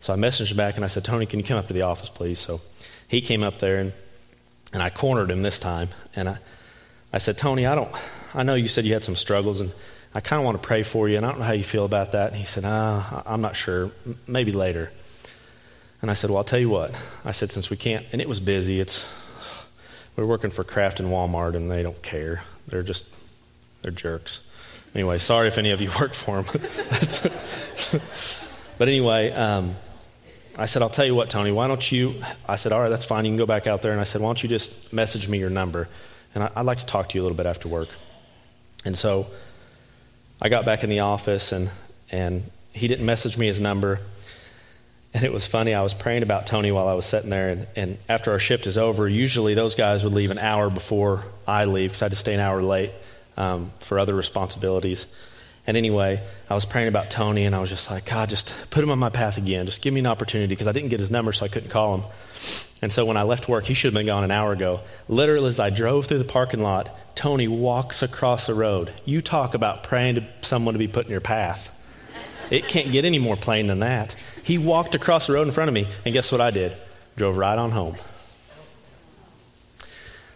So 0.04 0.12
I 0.12 0.16
messaged 0.16 0.50
him 0.50 0.58
back 0.58 0.76
and 0.76 0.84
I 0.84 0.88
said, 0.88 1.02
Tony, 1.02 1.24
can 1.24 1.40
you 1.40 1.46
come 1.46 1.56
up 1.56 1.66
to 1.68 1.72
the 1.72 1.80
office, 1.80 2.10
please? 2.10 2.38
So 2.38 2.60
he 3.08 3.22
came 3.22 3.42
up 3.42 3.58
there 3.58 3.78
and, 3.78 3.94
and 4.74 4.82
I 4.82 4.90
cornered 4.90 5.30
him 5.30 5.40
this 5.40 5.58
time. 5.58 5.88
And 6.14 6.28
I, 6.28 6.38
I 7.10 7.16
said, 7.16 7.38
Tony, 7.38 7.64
I 7.64 7.74
don't, 7.74 7.90
I 8.34 8.42
know 8.42 8.54
you 8.54 8.68
said 8.68 8.84
you 8.84 8.92
had 8.92 9.02
some 9.02 9.16
struggles 9.16 9.62
and 9.62 9.72
I 10.14 10.20
kind 10.20 10.40
of 10.40 10.44
want 10.44 10.60
to 10.60 10.66
pray 10.66 10.82
for 10.82 11.08
you 11.08 11.16
and 11.16 11.24
I 11.24 11.30
don't 11.30 11.38
know 11.38 11.46
how 11.46 11.54
you 11.54 11.64
feel 11.64 11.86
about 11.86 12.12
that. 12.12 12.32
And 12.32 12.36
he 12.36 12.44
said, 12.44 12.66
uh, 12.66 13.22
I'm 13.24 13.40
not 13.40 13.56
sure. 13.56 13.92
Maybe 14.26 14.52
later. 14.52 14.92
And 16.02 16.10
I 16.10 16.14
said, 16.14 16.28
well, 16.28 16.36
I'll 16.36 16.44
tell 16.44 16.60
you 16.60 16.68
what. 16.68 16.90
I 17.24 17.30
said, 17.30 17.50
since 17.50 17.70
we 17.70 17.78
can't, 17.78 18.04
and 18.12 18.20
it 18.20 18.28
was 18.28 18.40
busy. 18.40 18.80
It's, 18.80 19.10
we're 20.16 20.26
working 20.26 20.50
for 20.50 20.64
Kraft 20.64 21.00
and 21.00 21.08
Walmart 21.08 21.54
and 21.56 21.70
they 21.70 21.82
don't 21.82 22.02
care. 22.02 22.42
They're 22.74 22.82
just, 22.82 23.14
they're 23.82 23.92
jerks. 23.92 24.40
Anyway, 24.96 25.18
sorry 25.18 25.46
if 25.46 25.58
any 25.58 25.70
of 25.70 25.80
you 25.80 25.90
work 26.00 26.12
for 26.12 26.42
them. 26.42 26.60
but 28.78 28.88
anyway, 28.88 29.30
um, 29.30 29.76
I 30.58 30.66
said, 30.66 30.82
I'll 30.82 30.90
tell 30.90 31.06
you 31.06 31.14
what, 31.14 31.30
Tony, 31.30 31.52
why 31.52 31.68
don't 31.68 31.92
you? 31.92 32.16
I 32.48 32.56
said, 32.56 32.72
all 32.72 32.80
right, 32.80 32.88
that's 32.88 33.04
fine. 33.04 33.26
You 33.26 33.30
can 33.30 33.36
go 33.36 33.46
back 33.46 33.68
out 33.68 33.80
there. 33.80 33.92
And 33.92 34.00
I 34.00 34.04
said, 34.04 34.20
why 34.20 34.26
don't 34.26 34.42
you 34.42 34.48
just 34.48 34.92
message 34.92 35.28
me 35.28 35.38
your 35.38 35.50
number? 35.50 35.88
And 36.34 36.42
I, 36.42 36.50
would 36.56 36.66
like 36.66 36.78
to 36.78 36.86
talk 36.86 37.10
to 37.10 37.14
you 37.16 37.22
a 37.22 37.24
little 37.24 37.36
bit 37.36 37.46
after 37.46 37.68
work. 37.68 37.90
And 38.84 38.98
so 38.98 39.28
I 40.42 40.48
got 40.48 40.64
back 40.64 40.82
in 40.82 40.90
the 40.90 40.98
office, 40.98 41.52
and, 41.52 41.70
and 42.10 42.42
he 42.72 42.88
didn't 42.88 43.06
message 43.06 43.38
me 43.38 43.46
his 43.46 43.60
number. 43.60 44.00
And 45.14 45.22
it 45.22 45.32
was 45.32 45.46
funny. 45.46 45.72
I 45.72 45.82
was 45.82 45.94
praying 45.94 46.24
about 46.24 46.46
Tony 46.46 46.72
while 46.72 46.88
I 46.88 46.94
was 46.94 47.06
sitting 47.06 47.30
there. 47.30 47.50
And, 47.50 47.66
and 47.76 47.98
after 48.08 48.32
our 48.32 48.40
shift 48.40 48.66
is 48.66 48.76
over, 48.76 49.08
usually 49.08 49.54
those 49.54 49.76
guys 49.76 50.02
would 50.02 50.12
leave 50.12 50.32
an 50.32 50.38
hour 50.38 50.70
before 50.70 51.22
I 51.46 51.66
leave 51.66 51.90
because 51.90 52.02
I 52.02 52.06
had 52.06 52.12
to 52.12 52.16
stay 52.16 52.34
an 52.34 52.40
hour 52.40 52.60
late 52.60 52.90
um, 53.36 53.70
for 53.78 54.00
other 54.00 54.14
responsibilities. 54.14 55.06
And 55.66 55.76
anyway, 55.76 56.20
I 56.50 56.54
was 56.54 56.66
praying 56.66 56.88
about 56.88 57.10
Tony, 57.10 57.44
and 57.44 57.54
I 57.54 57.60
was 57.60 57.70
just 57.70 57.90
like, 57.90 58.04
God, 58.04 58.28
just 58.28 58.52
put 58.70 58.84
him 58.84 58.90
on 58.90 58.98
my 58.98 59.08
path 59.08 59.38
again. 59.38 59.64
Just 59.64 59.80
give 59.80 59.94
me 59.94 60.00
an 60.00 60.06
opportunity 60.06 60.48
because 60.48 60.66
I 60.66 60.72
didn't 60.72 60.90
get 60.90 61.00
his 61.00 61.10
number, 61.10 61.32
so 61.32 61.46
I 61.46 61.48
couldn't 61.48 61.70
call 61.70 61.96
him. 61.96 62.04
And 62.82 62.92
so 62.92 63.06
when 63.06 63.16
I 63.16 63.22
left 63.22 63.48
work, 63.48 63.64
he 63.64 63.72
should 63.72 63.94
have 63.94 63.98
been 63.98 64.06
gone 64.06 64.24
an 64.24 64.30
hour 64.30 64.52
ago. 64.52 64.80
Literally, 65.08 65.48
as 65.48 65.58
I 65.58 65.70
drove 65.70 66.04
through 66.04 66.18
the 66.18 66.24
parking 66.24 66.60
lot, 66.60 66.90
Tony 67.16 67.48
walks 67.48 68.02
across 68.02 68.46
the 68.46 68.52
road. 68.52 68.92
You 69.06 69.22
talk 69.22 69.54
about 69.54 69.84
praying 69.84 70.16
to 70.16 70.24
someone 70.42 70.74
to 70.74 70.78
be 70.78 70.88
put 70.88 71.06
in 71.06 71.12
your 71.12 71.22
path. 71.22 71.70
It 72.54 72.68
can't 72.68 72.92
get 72.92 73.04
any 73.04 73.18
more 73.18 73.34
plain 73.34 73.66
than 73.66 73.80
that. 73.80 74.14
He 74.44 74.58
walked 74.58 74.94
across 74.94 75.26
the 75.26 75.32
road 75.32 75.48
in 75.48 75.52
front 75.52 75.66
of 75.66 75.74
me, 75.74 75.88
and 76.04 76.12
guess 76.12 76.30
what 76.30 76.40
I 76.40 76.52
did? 76.52 76.72
Drove 77.16 77.36
right 77.36 77.58
on 77.58 77.72
home. 77.72 77.96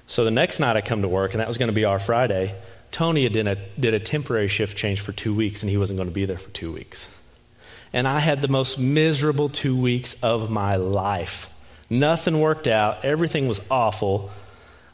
So 0.08 0.24
the 0.24 0.32
next 0.32 0.58
night 0.58 0.74
I 0.74 0.80
come 0.80 1.02
to 1.02 1.08
work, 1.08 1.30
and 1.30 1.40
that 1.40 1.46
was 1.46 1.58
going 1.58 1.68
to 1.68 1.74
be 1.74 1.84
our 1.84 2.00
Friday. 2.00 2.56
Tony 2.90 3.28
did 3.28 3.46
a, 3.46 3.54
did 3.78 3.94
a 3.94 4.00
temporary 4.00 4.48
shift 4.48 4.76
change 4.76 5.00
for 5.00 5.12
two 5.12 5.32
weeks, 5.32 5.62
and 5.62 5.70
he 5.70 5.76
wasn't 5.76 5.96
going 5.96 6.08
to 6.08 6.14
be 6.14 6.24
there 6.24 6.38
for 6.38 6.50
two 6.50 6.72
weeks. 6.72 7.06
And 7.92 8.08
I 8.08 8.18
had 8.18 8.42
the 8.42 8.48
most 8.48 8.80
miserable 8.80 9.48
two 9.48 9.80
weeks 9.80 10.20
of 10.20 10.50
my 10.50 10.74
life. 10.74 11.54
Nothing 11.88 12.40
worked 12.40 12.66
out, 12.66 13.04
everything 13.04 13.46
was 13.46 13.62
awful. 13.70 14.32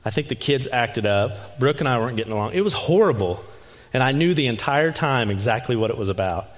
I 0.05 0.11
think 0.11 0.29
the 0.29 0.35
kids 0.35 0.69
acted 0.71 1.07
up. 1.07 1.59
Brooke 1.59 1.81
and 1.81 1.89
I 1.89 1.99
weren't 1.99 2.19
getting 2.19 2.35
along. 2.35 2.53
It 2.53 2.61
was 2.61 2.75
horrible. 2.75 3.43
And 3.95 4.03
I 4.03 4.13
knew 4.13 4.35
the 4.35 4.49
entire 4.49 4.93
time 4.93 5.31
exactly 5.31 5.75
what 5.75 5.91
it 5.91 5.97
was 5.97 6.11
about. 6.11 6.51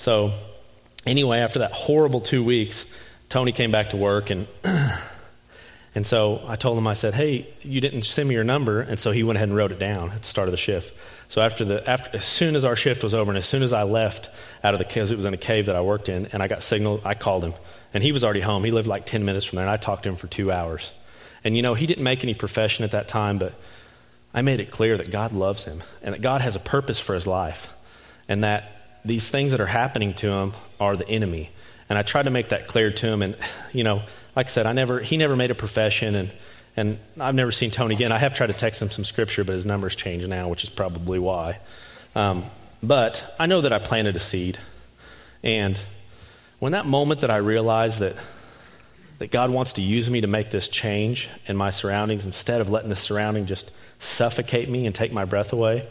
So, 0.00 0.32
anyway, 1.04 1.40
after 1.40 1.58
that 1.58 1.72
horrible 1.72 2.20
two 2.20 2.42
weeks, 2.42 2.86
Tony 3.28 3.52
came 3.52 3.70
back 3.70 3.90
to 3.90 3.98
work 3.98 4.30
and 4.30 4.46
And 5.94 6.06
so 6.06 6.40
I 6.46 6.54
told 6.54 6.78
him, 6.78 6.86
I 6.86 6.94
said, 6.94 7.14
hey, 7.14 7.48
you 7.62 7.80
didn't 7.80 8.02
send 8.02 8.28
me 8.28 8.34
your 8.36 8.44
number. 8.44 8.80
And 8.80 8.98
so 8.98 9.10
he 9.10 9.24
went 9.24 9.36
ahead 9.36 9.48
and 9.48 9.56
wrote 9.56 9.72
it 9.72 9.78
down 9.80 10.10
at 10.10 10.22
the 10.22 10.26
start 10.26 10.46
of 10.46 10.52
the 10.52 10.58
shift. 10.58 10.96
So 11.28 11.42
after 11.42 11.64
the, 11.64 11.88
after, 11.88 12.16
as 12.16 12.24
soon 12.24 12.54
as 12.54 12.64
our 12.64 12.76
shift 12.76 13.02
was 13.02 13.12
over 13.12 13.30
and 13.30 13.38
as 13.38 13.46
soon 13.46 13.62
as 13.62 13.72
I 13.72 13.82
left 13.82 14.30
out 14.62 14.72
of 14.74 14.78
the, 14.78 14.84
because 14.84 15.10
it 15.10 15.16
was 15.16 15.26
in 15.26 15.34
a 15.34 15.36
cave 15.36 15.66
that 15.66 15.74
I 15.74 15.80
worked 15.80 16.08
in 16.08 16.26
and 16.26 16.42
I 16.42 16.48
got 16.48 16.62
signal, 16.62 17.00
I 17.04 17.14
called 17.14 17.42
him. 17.42 17.54
And 17.92 18.04
he 18.04 18.12
was 18.12 18.22
already 18.22 18.40
home. 18.40 18.62
He 18.62 18.70
lived 18.70 18.86
like 18.86 19.04
10 19.04 19.24
minutes 19.24 19.46
from 19.46 19.56
there 19.56 19.64
and 19.64 19.70
I 19.70 19.76
talked 19.76 20.04
to 20.04 20.08
him 20.08 20.16
for 20.16 20.28
two 20.28 20.52
hours. 20.52 20.92
And 21.42 21.56
you 21.56 21.62
know, 21.62 21.74
he 21.74 21.86
didn't 21.86 22.04
make 22.04 22.22
any 22.22 22.34
profession 22.34 22.84
at 22.84 22.92
that 22.92 23.08
time, 23.08 23.38
but 23.38 23.52
I 24.32 24.42
made 24.42 24.60
it 24.60 24.70
clear 24.70 24.96
that 24.96 25.10
God 25.10 25.32
loves 25.32 25.64
him 25.64 25.82
and 26.02 26.14
that 26.14 26.22
God 26.22 26.40
has 26.40 26.54
a 26.54 26.60
purpose 26.60 27.00
for 27.00 27.14
his 27.14 27.26
life 27.26 27.74
and 28.28 28.44
that 28.44 28.79
these 29.04 29.28
things 29.28 29.52
that 29.52 29.60
are 29.60 29.66
happening 29.66 30.14
to 30.14 30.30
him 30.30 30.52
are 30.78 30.96
the 30.96 31.08
enemy. 31.08 31.50
And 31.88 31.98
I 31.98 32.02
tried 32.02 32.24
to 32.24 32.30
make 32.30 32.50
that 32.50 32.68
clear 32.68 32.90
to 32.90 33.06
him. 33.06 33.22
And, 33.22 33.36
you 33.72 33.84
know, 33.84 34.02
like 34.36 34.46
I 34.46 34.48
said, 34.48 34.66
I 34.66 34.72
never, 34.72 35.00
he 35.00 35.16
never 35.16 35.36
made 35.36 35.50
a 35.50 35.54
profession, 35.54 36.14
and, 36.14 36.30
and 36.76 36.98
I've 37.18 37.34
never 37.34 37.50
seen 37.50 37.70
Tony 37.70 37.94
again. 37.94 38.12
I 38.12 38.18
have 38.18 38.34
tried 38.34 38.46
to 38.46 38.52
text 38.52 38.80
him 38.80 38.90
some 38.90 39.04
scripture, 39.04 39.44
but 39.44 39.54
his 39.54 39.66
number's 39.66 39.96
changed 39.96 40.28
now, 40.28 40.48
which 40.48 40.62
is 40.62 40.70
probably 40.70 41.18
why. 41.18 41.58
Um, 42.14 42.44
but 42.82 43.34
I 43.38 43.46
know 43.46 43.60
that 43.60 43.72
I 43.72 43.78
planted 43.78 44.16
a 44.16 44.20
seed. 44.20 44.58
And 45.42 45.80
when 46.58 46.72
that 46.72 46.86
moment 46.86 47.22
that 47.22 47.30
I 47.30 47.38
realized 47.38 48.00
that, 48.00 48.16
that 49.18 49.30
God 49.30 49.50
wants 49.50 49.74
to 49.74 49.82
use 49.82 50.08
me 50.08 50.20
to 50.20 50.26
make 50.26 50.50
this 50.50 50.68
change 50.68 51.28
in 51.46 51.56
my 51.56 51.70
surroundings 51.70 52.24
instead 52.24 52.60
of 52.60 52.70
letting 52.70 52.88
the 52.88 52.96
surrounding 52.96 53.46
just 53.46 53.70
suffocate 53.98 54.68
me 54.68 54.86
and 54.86 54.94
take 54.94 55.12
my 55.12 55.24
breath 55.24 55.52
away, 55.52 55.86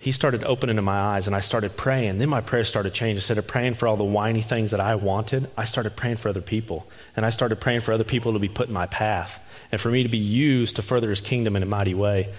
he 0.00 0.12
started 0.12 0.42
opening 0.44 0.76
to 0.76 0.82
my 0.82 0.98
eyes 0.98 1.26
and 1.26 1.36
I 1.36 1.40
started 1.40 1.76
praying. 1.76 2.18
Then 2.18 2.30
my 2.30 2.40
prayers 2.40 2.70
started 2.70 2.94
changing. 2.94 3.16
Instead 3.16 3.36
of 3.36 3.46
praying 3.46 3.74
for 3.74 3.86
all 3.86 3.98
the 3.98 4.02
whiny 4.04 4.40
things 4.40 4.70
that 4.70 4.80
I 4.80 4.94
wanted, 4.94 5.50
I 5.58 5.64
started 5.64 5.94
praying 5.94 6.16
for 6.16 6.30
other 6.30 6.40
people. 6.40 6.88
And 7.14 7.26
I 7.26 7.28
started 7.28 7.60
praying 7.60 7.82
for 7.82 7.92
other 7.92 8.02
people 8.02 8.32
to 8.32 8.38
be 8.38 8.48
put 8.48 8.68
in 8.68 8.72
my 8.72 8.86
path 8.86 9.46
and 9.70 9.78
for 9.78 9.90
me 9.90 10.02
to 10.02 10.08
be 10.08 10.16
used 10.16 10.76
to 10.76 10.82
further 10.82 11.10
his 11.10 11.20
kingdom 11.20 11.54
in 11.54 11.62
a 11.62 11.66
mighty 11.66 11.92
way. 11.92 12.32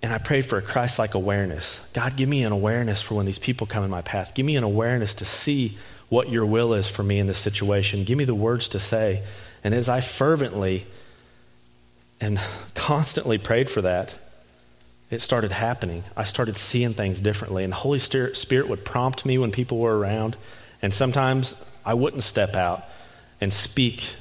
And 0.00 0.12
I 0.12 0.18
prayed 0.18 0.46
for 0.46 0.58
a 0.58 0.62
Christ 0.62 0.96
like 1.00 1.14
awareness. 1.14 1.84
God, 1.92 2.16
give 2.16 2.28
me 2.28 2.44
an 2.44 2.52
awareness 2.52 3.02
for 3.02 3.16
when 3.16 3.26
these 3.26 3.40
people 3.40 3.66
come 3.66 3.82
in 3.82 3.90
my 3.90 4.02
path. 4.02 4.36
Give 4.36 4.46
me 4.46 4.54
an 4.54 4.62
awareness 4.62 5.14
to 5.16 5.24
see 5.24 5.76
what 6.08 6.30
your 6.30 6.46
will 6.46 6.72
is 6.72 6.88
for 6.88 7.02
me 7.02 7.18
in 7.18 7.26
this 7.26 7.38
situation. 7.38 8.04
Give 8.04 8.16
me 8.16 8.24
the 8.24 8.34
words 8.34 8.68
to 8.68 8.78
say. 8.78 9.24
And 9.64 9.74
as 9.74 9.88
I 9.88 10.00
fervently 10.00 10.86
and 12.20 12.38
constantly 12.76 13.38
prayed 13.38 13.68
for 13.68 13.82
that, 13.82 14.16
it 15.10 15.20
started 15.20 15.50
happening. 15.50 16.04
I 16.16 16.22
started 16.22 16.56
seeing 16.56 16.92
things 16.92 17.20
differently. 17.20 17.64
And 17.64 17.72
the 17.72 17.76
Holy 17.76 17.98
Spirit 17.98 18.68
would 18.68 18.84
prompt 18.84 19.26
me 19.26 19.38
when 19.38 19.50
people 19.50 19.78
were 19.78 19.98
around. 19.98 20.36
And 20.82 20.94
sometimes 20.94 21.64
I 21.84 21.94
wouldn't 21.94 22.22
step 22.22 22.54
out 22.54 22.84
and 23.40 23.52
speak 23.52 24.14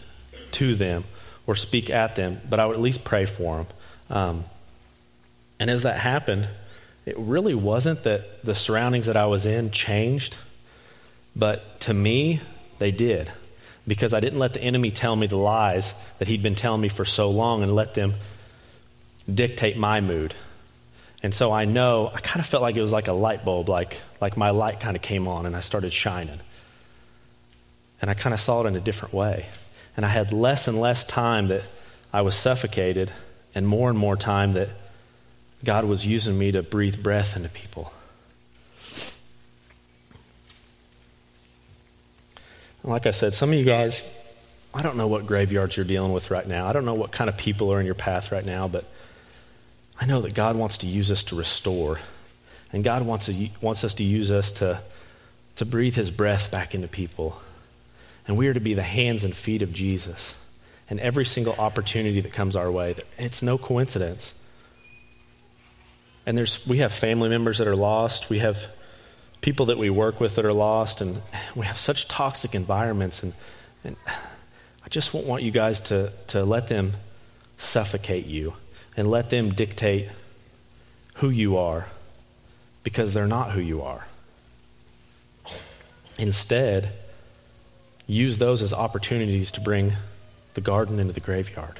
to 0.53 0.75
them 0.75 1.03
or 1.45 1.55
speak 1.55 1.89
at 1.89 2.15
them, 2.15 2.41
but 2.49 2.59
I 2.59 2.65
would 2.65 2.75
at 2.75 2.81
least 2.81 3.03
pray 3.03 3.25
for 3.25 3.57
them. 3.57 3.67
Um, 4.09 4.43
and 5.59 5.69
as 5.69 5.83
that 5.83 5.99
happened, 5.99 6.47
it 7.05 7.15
really 7.17 7.55
wasn't 7.55 8.03
that 8.03 8.43
the 8.43 8.55
surroundings 8.55 9.07
that 9.07 9.17
I 9.17 9.25
was 9.25 9.45
in 9.45 9.71
changed, 9.71 10.37
but 11.35 11.79
to 11.81 11.93
me, 11.93 12.41
they 12.79 12.91
did. 12.91 13.31
Because 13.87 14.13
I 14.13 14.19
didn't 14.19 14.39
let 14.39 14.53
the 14.53 14.61
enemy 14.61 14.91
tell 14.91 15.15
me 15.15 15.27
the 15.27 15.37
lies 15.37 15.93
that 16.19 16.27
he'd 16.27 16.43
been 16.43 16.55
telling 16.55 16.81
me 16.81 16.89
for 16.89 17.05
so 17.05 17.29
long 17.31 17.63
and 17.63 17.73
let 17.73 17.95
them 17.95 18.13
dictate 19.31 19.77
my 19.77 20.01
mood. 20.01 20.33
And 21.21 21.33
so 21.33 21.51
I 21.51 21.65
know, 21.65 22.11
I 22.13 22.19
kind 22.21 22.39
of 22.39 22.45
felt 22.45 22.63
like 22.63 22.75
it 22.75 22.81
was 22.81 22.93
like 22.93 23.07
a 23.07 23.13
light 23.13 23.43
bulb, 23.43 23.67
like, 23.67 23.99
like 24.21 24.37
my 24.37 24.51
light 24.51 24.79
kind 24.79 24.95
of 24.95 25.01
came 25.01 25.27
on 25.27 25.45
and 25.45 25.55
I 25.55 25.59
started 25.59 25.91
shining. 25.91 26.39
And 28.01 28.09
I 28.09 28.13
kind 28.13 28.33
of 28.33 28.39
saw 28.39 28.63
it 28.63 28.67
in 28.67 28.75
a 28.75 28.79
different 28.79 29.13
way. 29.13 29.47
And 29.97 30.05
I 30.05 30.09
had 30.09 30.31
less 30.31 30.67
and 30.69 30.79
less 30.79 31.05
time 31.05 31.49
that 31.49 31.63
I 32.13 32.21
was 32.21 32.35
suffocated, 32.35 33.11
and 33.53 33.67
more 33.67 33.89
and 33.89 33.99
more 33.99 34.15
time 34.15 34.53
that 34.53 34.69
God 35.63 35.85
was 35.85 36.05
using 36.05 36.37
me 36.37 36.51
to 36.53 36.63
breathe 36.63 37.03
breath 37.03 37.35
into 37.35 37.49
people. 37.49 37.91
like 42.81 43.05
I 43.05 43.11
said, 43.11 43.33
some 43.33 43.49
of 43.49 43.55
you 43.55 43.65
guys, 43.65 44.01
I 44.73 44.81
don't 44.81 44.97
know 44.97 45.07
what 45.07 45.27
graveyards 45.27 45.77
you're 45.77 45.85
dealing 45.85 46.11
with 46.11 46.31
right 46.31 46.47
now. 46.47 46.67
I 46.67 46.73
don't 46.73 46.85
know 46.85 46.93
what 46.95 47.11
kind 47.11 47.29
of 47.29 47.37
people 47.37 47.71
are 47.73 47.79
in 47.79 47.85
your 47.85 47.93
path 47.93 48.31
right 48.31 48.45
now, 48.45 48.67
but 48.67 48.85
I 49.99 50.05
know 50.05 50.21
that 50.21 50.33
God 50.33 50.55
wants 50.55 50.79
to 50.79 50.87
use 50.87 51.11
us 51.11 51.25
to 51.25 51.35
restore. 51.35 51.99
And 52.71 52.83
God 52.83 53.05
wants, 53.05 53.25
to, 53.25 53.49
wants 53.61 53.83
us 53.83 53.95
to 53.95 54.03
use 54.03 54.31
us 54.31 54.51
to, 54.53 54.79
to 55.55 55.65
breathe 55.65 55.95
his 55.95 56.09
breath 56.09 56.51
back 56.51 56.73
into 56.73 56.87
people. 56.87 57.41
And 58.27 58.37
we 58.37 58.47
are 58.47 58.53
to 58.53 58.59
be 58.59 58.73
the 58.73 58.83
hands 58.83 59.23
and 59.23 59.35
feet 59.35 59.61
of 59.61 59.73
Jesus. 59.73 60.41
And 60.89 60.99
every 60.99 61.25
single 61.25 61.53
opportunity 61.53 62.21
that 62.21 62.31
comes 62.31 62.55
our 62.55 62.71
way, 62.71 62.95
it's 63.17 63.43
no 63.43 63.57
coincidence. 63.57 64.33
And 66.25 66.37
there's, 66.37 66.65
we 66.65 66.77
have 66.77 66.93
family 66.93 67.29
members 67.29 67.57
that 67.57 67.67
are 67.67 67.75
lost. 67.75 68.29
We 68.29 68.39
have 68.39 68.67
people 69.41 69.67
that 69.67 69.77
we 69.77 69.89
work 69.89 70.21
with 70.21 70.35
that 70.35 70.45
are 70.45 70.53
lost. 70.53 71.01
And 71.01 71.21
we 71.55 71.65
have 71.65 71.77
such 71.77 72.07
toxic 72.07 72.55
environments. 72.55 73.23
And, 73.23 73.33
and 73.83 73.95
I 74.07 74.89
just 74.89 75.13
want 75.13 75.43
you 75.43 75.51
guys 75.51 75.81
to, 75.81 76.13
to 76.27 76.45
let 76.45 76.67
them 76.67 76.93
suffocate 77.57 78.27
you 78.27 78.53
and 78.99 79.09
let 79.09 79.29
them 79.29 79.49
dictate 79.49 80.09
who 81.15 81.29
you 81.29 81.55
are 81.55 81.87
because 82.83 83.13
they're 83.13 83.27
not 83.27 83.51
who 83.51 83.61
you 83.61 83.81
are. 83.81 84.05
Instead, 86.17 86.91
use 88.07 88.39
those 88.39 88.61
as 88.61 88.73
opportunities 88.73 89.53
to 89.53 89.61
bring 89.61 89.93
the 90.53 90.59
garden 90.59 90.99
into 90.99 91.13
the 91.13 91.21
graveyard. 91.21 91.79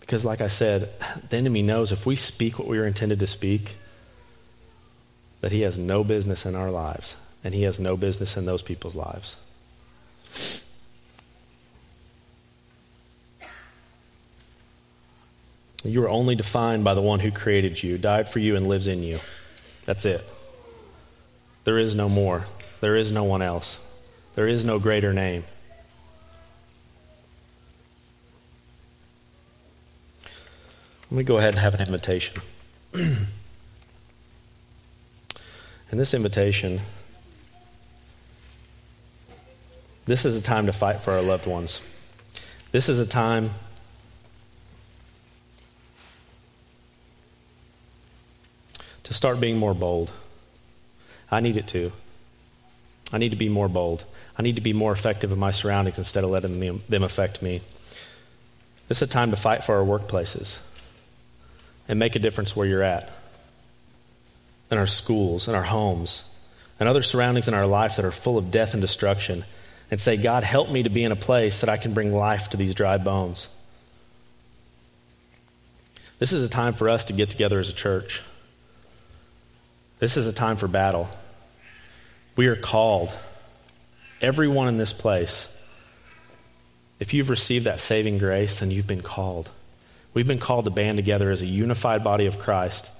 Because, 0.00 0.24
like 0.24 0.40
I 0.40 0.48
said, 0.48 0.88
the 1.30 1.36
enemy 1.36 1.62
knows 1.62 1.92
if 1.92 2.04
we 2.04 2.16
speak 2.16 2.58
what 2.58 2.66
we 2.66 2.78
are 2.78 2.86
intended 2.86 3.20
to 3.20 3.28
speak, 3.28 3.76
that 5.40 5.52
he 5.52 5.60
has 5.60 5.78
no 5.78 6.02
business 6.02 6.44
in 6.44 6.56
our 6.56 6.72
lives, 6.72 7.14
and 7.44 7.54
he 7.54 7.62
has 7.62 7.78
no 7.78 7.96
business 7.96 8.36
in 8.36 8.44
those 8.44 8.62
people's 8.62 8.96
lives. 8.96 9.36
You 15.84 16.02
are 16.04 16.08
only 16.08 16.34
defined 16.34 16.84
by 16.84 16.94
the 16.94 17.02
one 17.02 17.20
who 17.20 17.30
created 17.30 17.82
you, 17.82 17.98
died 17.98 18.28
for 18.28 18.38
you, 18.38 18.56
and 18.56 18.68
lives 18.68 18.88
in 18.88 19.02
you. 19.02 19.18
That's 19.84 20.04
it. 20.04 20.24
There 21.64 21.78
is 21.78 21.94
no 21.94 22.08
more. 22.08 22.46
There 22.80 22.96
is 22.96 23.12
no 23.12 23.24
one 23.24 23.42
else. 23.42 23.80
There 24.34 24.48
is 24.48 24.64
no 24.64 24.78
greater 24.78 25.12
name. 25.12 25.44
Let 31.10 31.18
me 31.18 31.24
go 31.24 31.38
ahead 31.38 31.50
and 31.50 31.58
have 31.58 31.74
an 31.74 31.80
invitation. 31.80 32.42
And 35.90 35.98
this 35.98 36.12
invitation, 36.12 36.80
this 40.04 40.24
is 40.24 40.38
a 40.38 40.42
time 40.42 40.66
to 40.66 40.72
fight 40.72 41.00
for 41.00 41.12
our 41.12 41.22
loved 41.22 41.46
ones. 41.46 41.80
This 42.72 42.90
is 42.90 42.98
a 42.98 43.06
time 43.06 43.50
to 49.08 49.14
start 49.14 49.40
being 49.40 49.56
more 49.56 49.72
bold. 49.72 50.12
I 51.30 51.40
need 51.40 51.56
it 51.56 51.66
to. 51.68 51.92
I 53.10 53.16
need 53.16 53.30
to 53.30 53.36
be 53.36 53.48
more 53.48 53.68
bold. 53.68 54.04
I 54.36 54.42
need 54.42 54.56
to 54.56 54.60
be 54.60 54.74
more 54.74 54.92
effective 54.92 55.32
in 55.32 55.38
my 55.38 55.50
surroundings 55.50 55.96
instead 55.96 56.24
of 56.24 56.30
letting 56.30 56.60
them, 56.60 57.02
affect 57.02 57.40
me. 57.40 57.62
This 58.86 59.00
is 59.00 59.08
a 59.08 59.10
time 59.10 59.30
to 59.30 59.36
fight 59.36 59.64
for 59.64 59.76
our 59.76 59.84
workplaces 59.84 60.60
and 61.88 61.98
make 61.98 62.16
a 62.16 62.18
difference 62.18 62.54
where 62.54 62.66
you're 62.66 62.82
at, 62.82 63.10
in 64.70 64.76
our 64.76 64.86
schools, 64.86 65.48
in 65.48 65.54
our 65.54 65.62
homes, 65.62 66.28
and 66.78 66.86
other 66.86 67.02
surroundings 67.02 67.48
in 67.48 67.54
our 67.54 67.66
life 67.66 67.96
that 67.96 68.04
are 68.04 68.10
full 68.10 68.36
of 68.36 68.50
death 68.50 68.74
and 68.74 68.82
destruction, 68.82 69.42
and 69.90 69.98
say, 69.98 70.18
God, 70.18 70.44
help 70.44 70.70
me 70.70 70.82
to 70.82 70.90
be 70.90 71.02
in 71.02 71.12
a 71.12 71.16
place 71.16 71.62
that 71.62 71.70
I 71.70 71.78
can 71.78 71.94
bring 71.94 72.12
life 72.12 72.50
to 72.50 72.58
these 72.58 72.74
dry 72.74 72.98
bones. 72.98 73.48
This 76.18 76.34
is 76.34 76.44
a 76.44 76.50
time 76.50 76.74
for 76.74 76.90
us 76.90 77.06
to 77.06 77.14
get 77.14 77.30
together 77.30 77.58
as 77.58 77.70
a 77.70 77.74
church. 77.74 78.20
This 79.98 80.16
is 80.16 80.26
a 80.26 80.32
time 80.32 80.56
for 80.56 80.68
battle. 80.68 81.08
We 82.36 82.46
are 82.46 82.56
called, 82.56 83.12
everyone 84.20 84.68
in 84.68 84.76
this 84.76 84.92
place. 84.92 85.54
If 87.00 87.14
you've 87.14 87.30
received 87.30 87.66
that 87.66 87.80
saving 87.80 88.18
grace, 88.18 88.60
then 88.60 88.70
you've 88.70 88.86
been 88.86 89.02
called. 89.02 89.50
We've 90.14 90.26
been 90.26 90.38
called 90.38 90.64
to 90.66 90.70
band 90.70 90.98
together 90.98 91.30
as 91.30 91.42
a 91.42 91.46
unified 91.46 92.04
body 92.04 92.26
of 92.26 92.38
Christ 92.38 92.90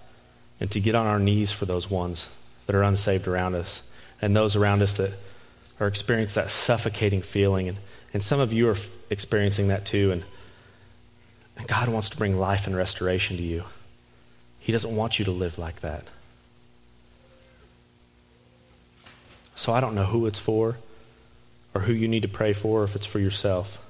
and 0.61 0.71
to 0.73 0.81
get 0.81 0.95
on 0.95 1.07
our 1.07 1.19
knees 1.19 1.53
for 1.53 1.67
those 1.67 1.91
ones 1.91 2.35
that 2.67 2.75
are 2.75 2.83
unsaved 2.83 3.29
around 3.29 3.55
us 3.55 3.89
and 4.21 4.35
those 4.35 4.57
around 4.57 4.83
us 4.83 4.95
that 4.95 5.13
are 5.81 5.87
experiencing 5.87 6.43
that 6.43 6.51
suffocating 6.51 7.23
feeling. 7.23 7.69
And, 7.69 7.79
and 8.13 8.23
some 8.23 8.41
of 8.41 8.53
you 8.53 8.69
are 8.69 8.73
f- 8.73 8.91
experiencing 9.11 9.69
that 9.69 9.87
too. 9.87 10.11
And, 10.11 10.25
and 11.57 11.69
God 11.69 11.89
wants 11.89 12.11
to 12.11 12.17
bring 12.17 12.39
life 12.39 12.67
and 12.67 12.77
restoration 12.77 13.37
to 13.37 13.43
you. 13.43 13.65
He 14.59 14.73
doesn't 14.73 14.95
want 14.95 15.19
you 15.21 15.25
to 15.27 15.31
live 15.31 15.59
like 15.59 15.81
that. 15.81 16.05
So 19.59 19.73
I 19.73 19.81
don't 19.81 19.97
know 19.97 20.05
who 20.05 20.27
it's 20.27 20.39
for 20.39 20.77
or 21.75 21.81
who 21.81 21.93
you 21.93 22.07
need 22.07 22.23
to 22.23 22.29
pray 22.29 22.53
for, 22.53 22.85
if 22.85 22.95
it's 22.95 23.07
for 23.07 23.19
yourself. 23.19 23.85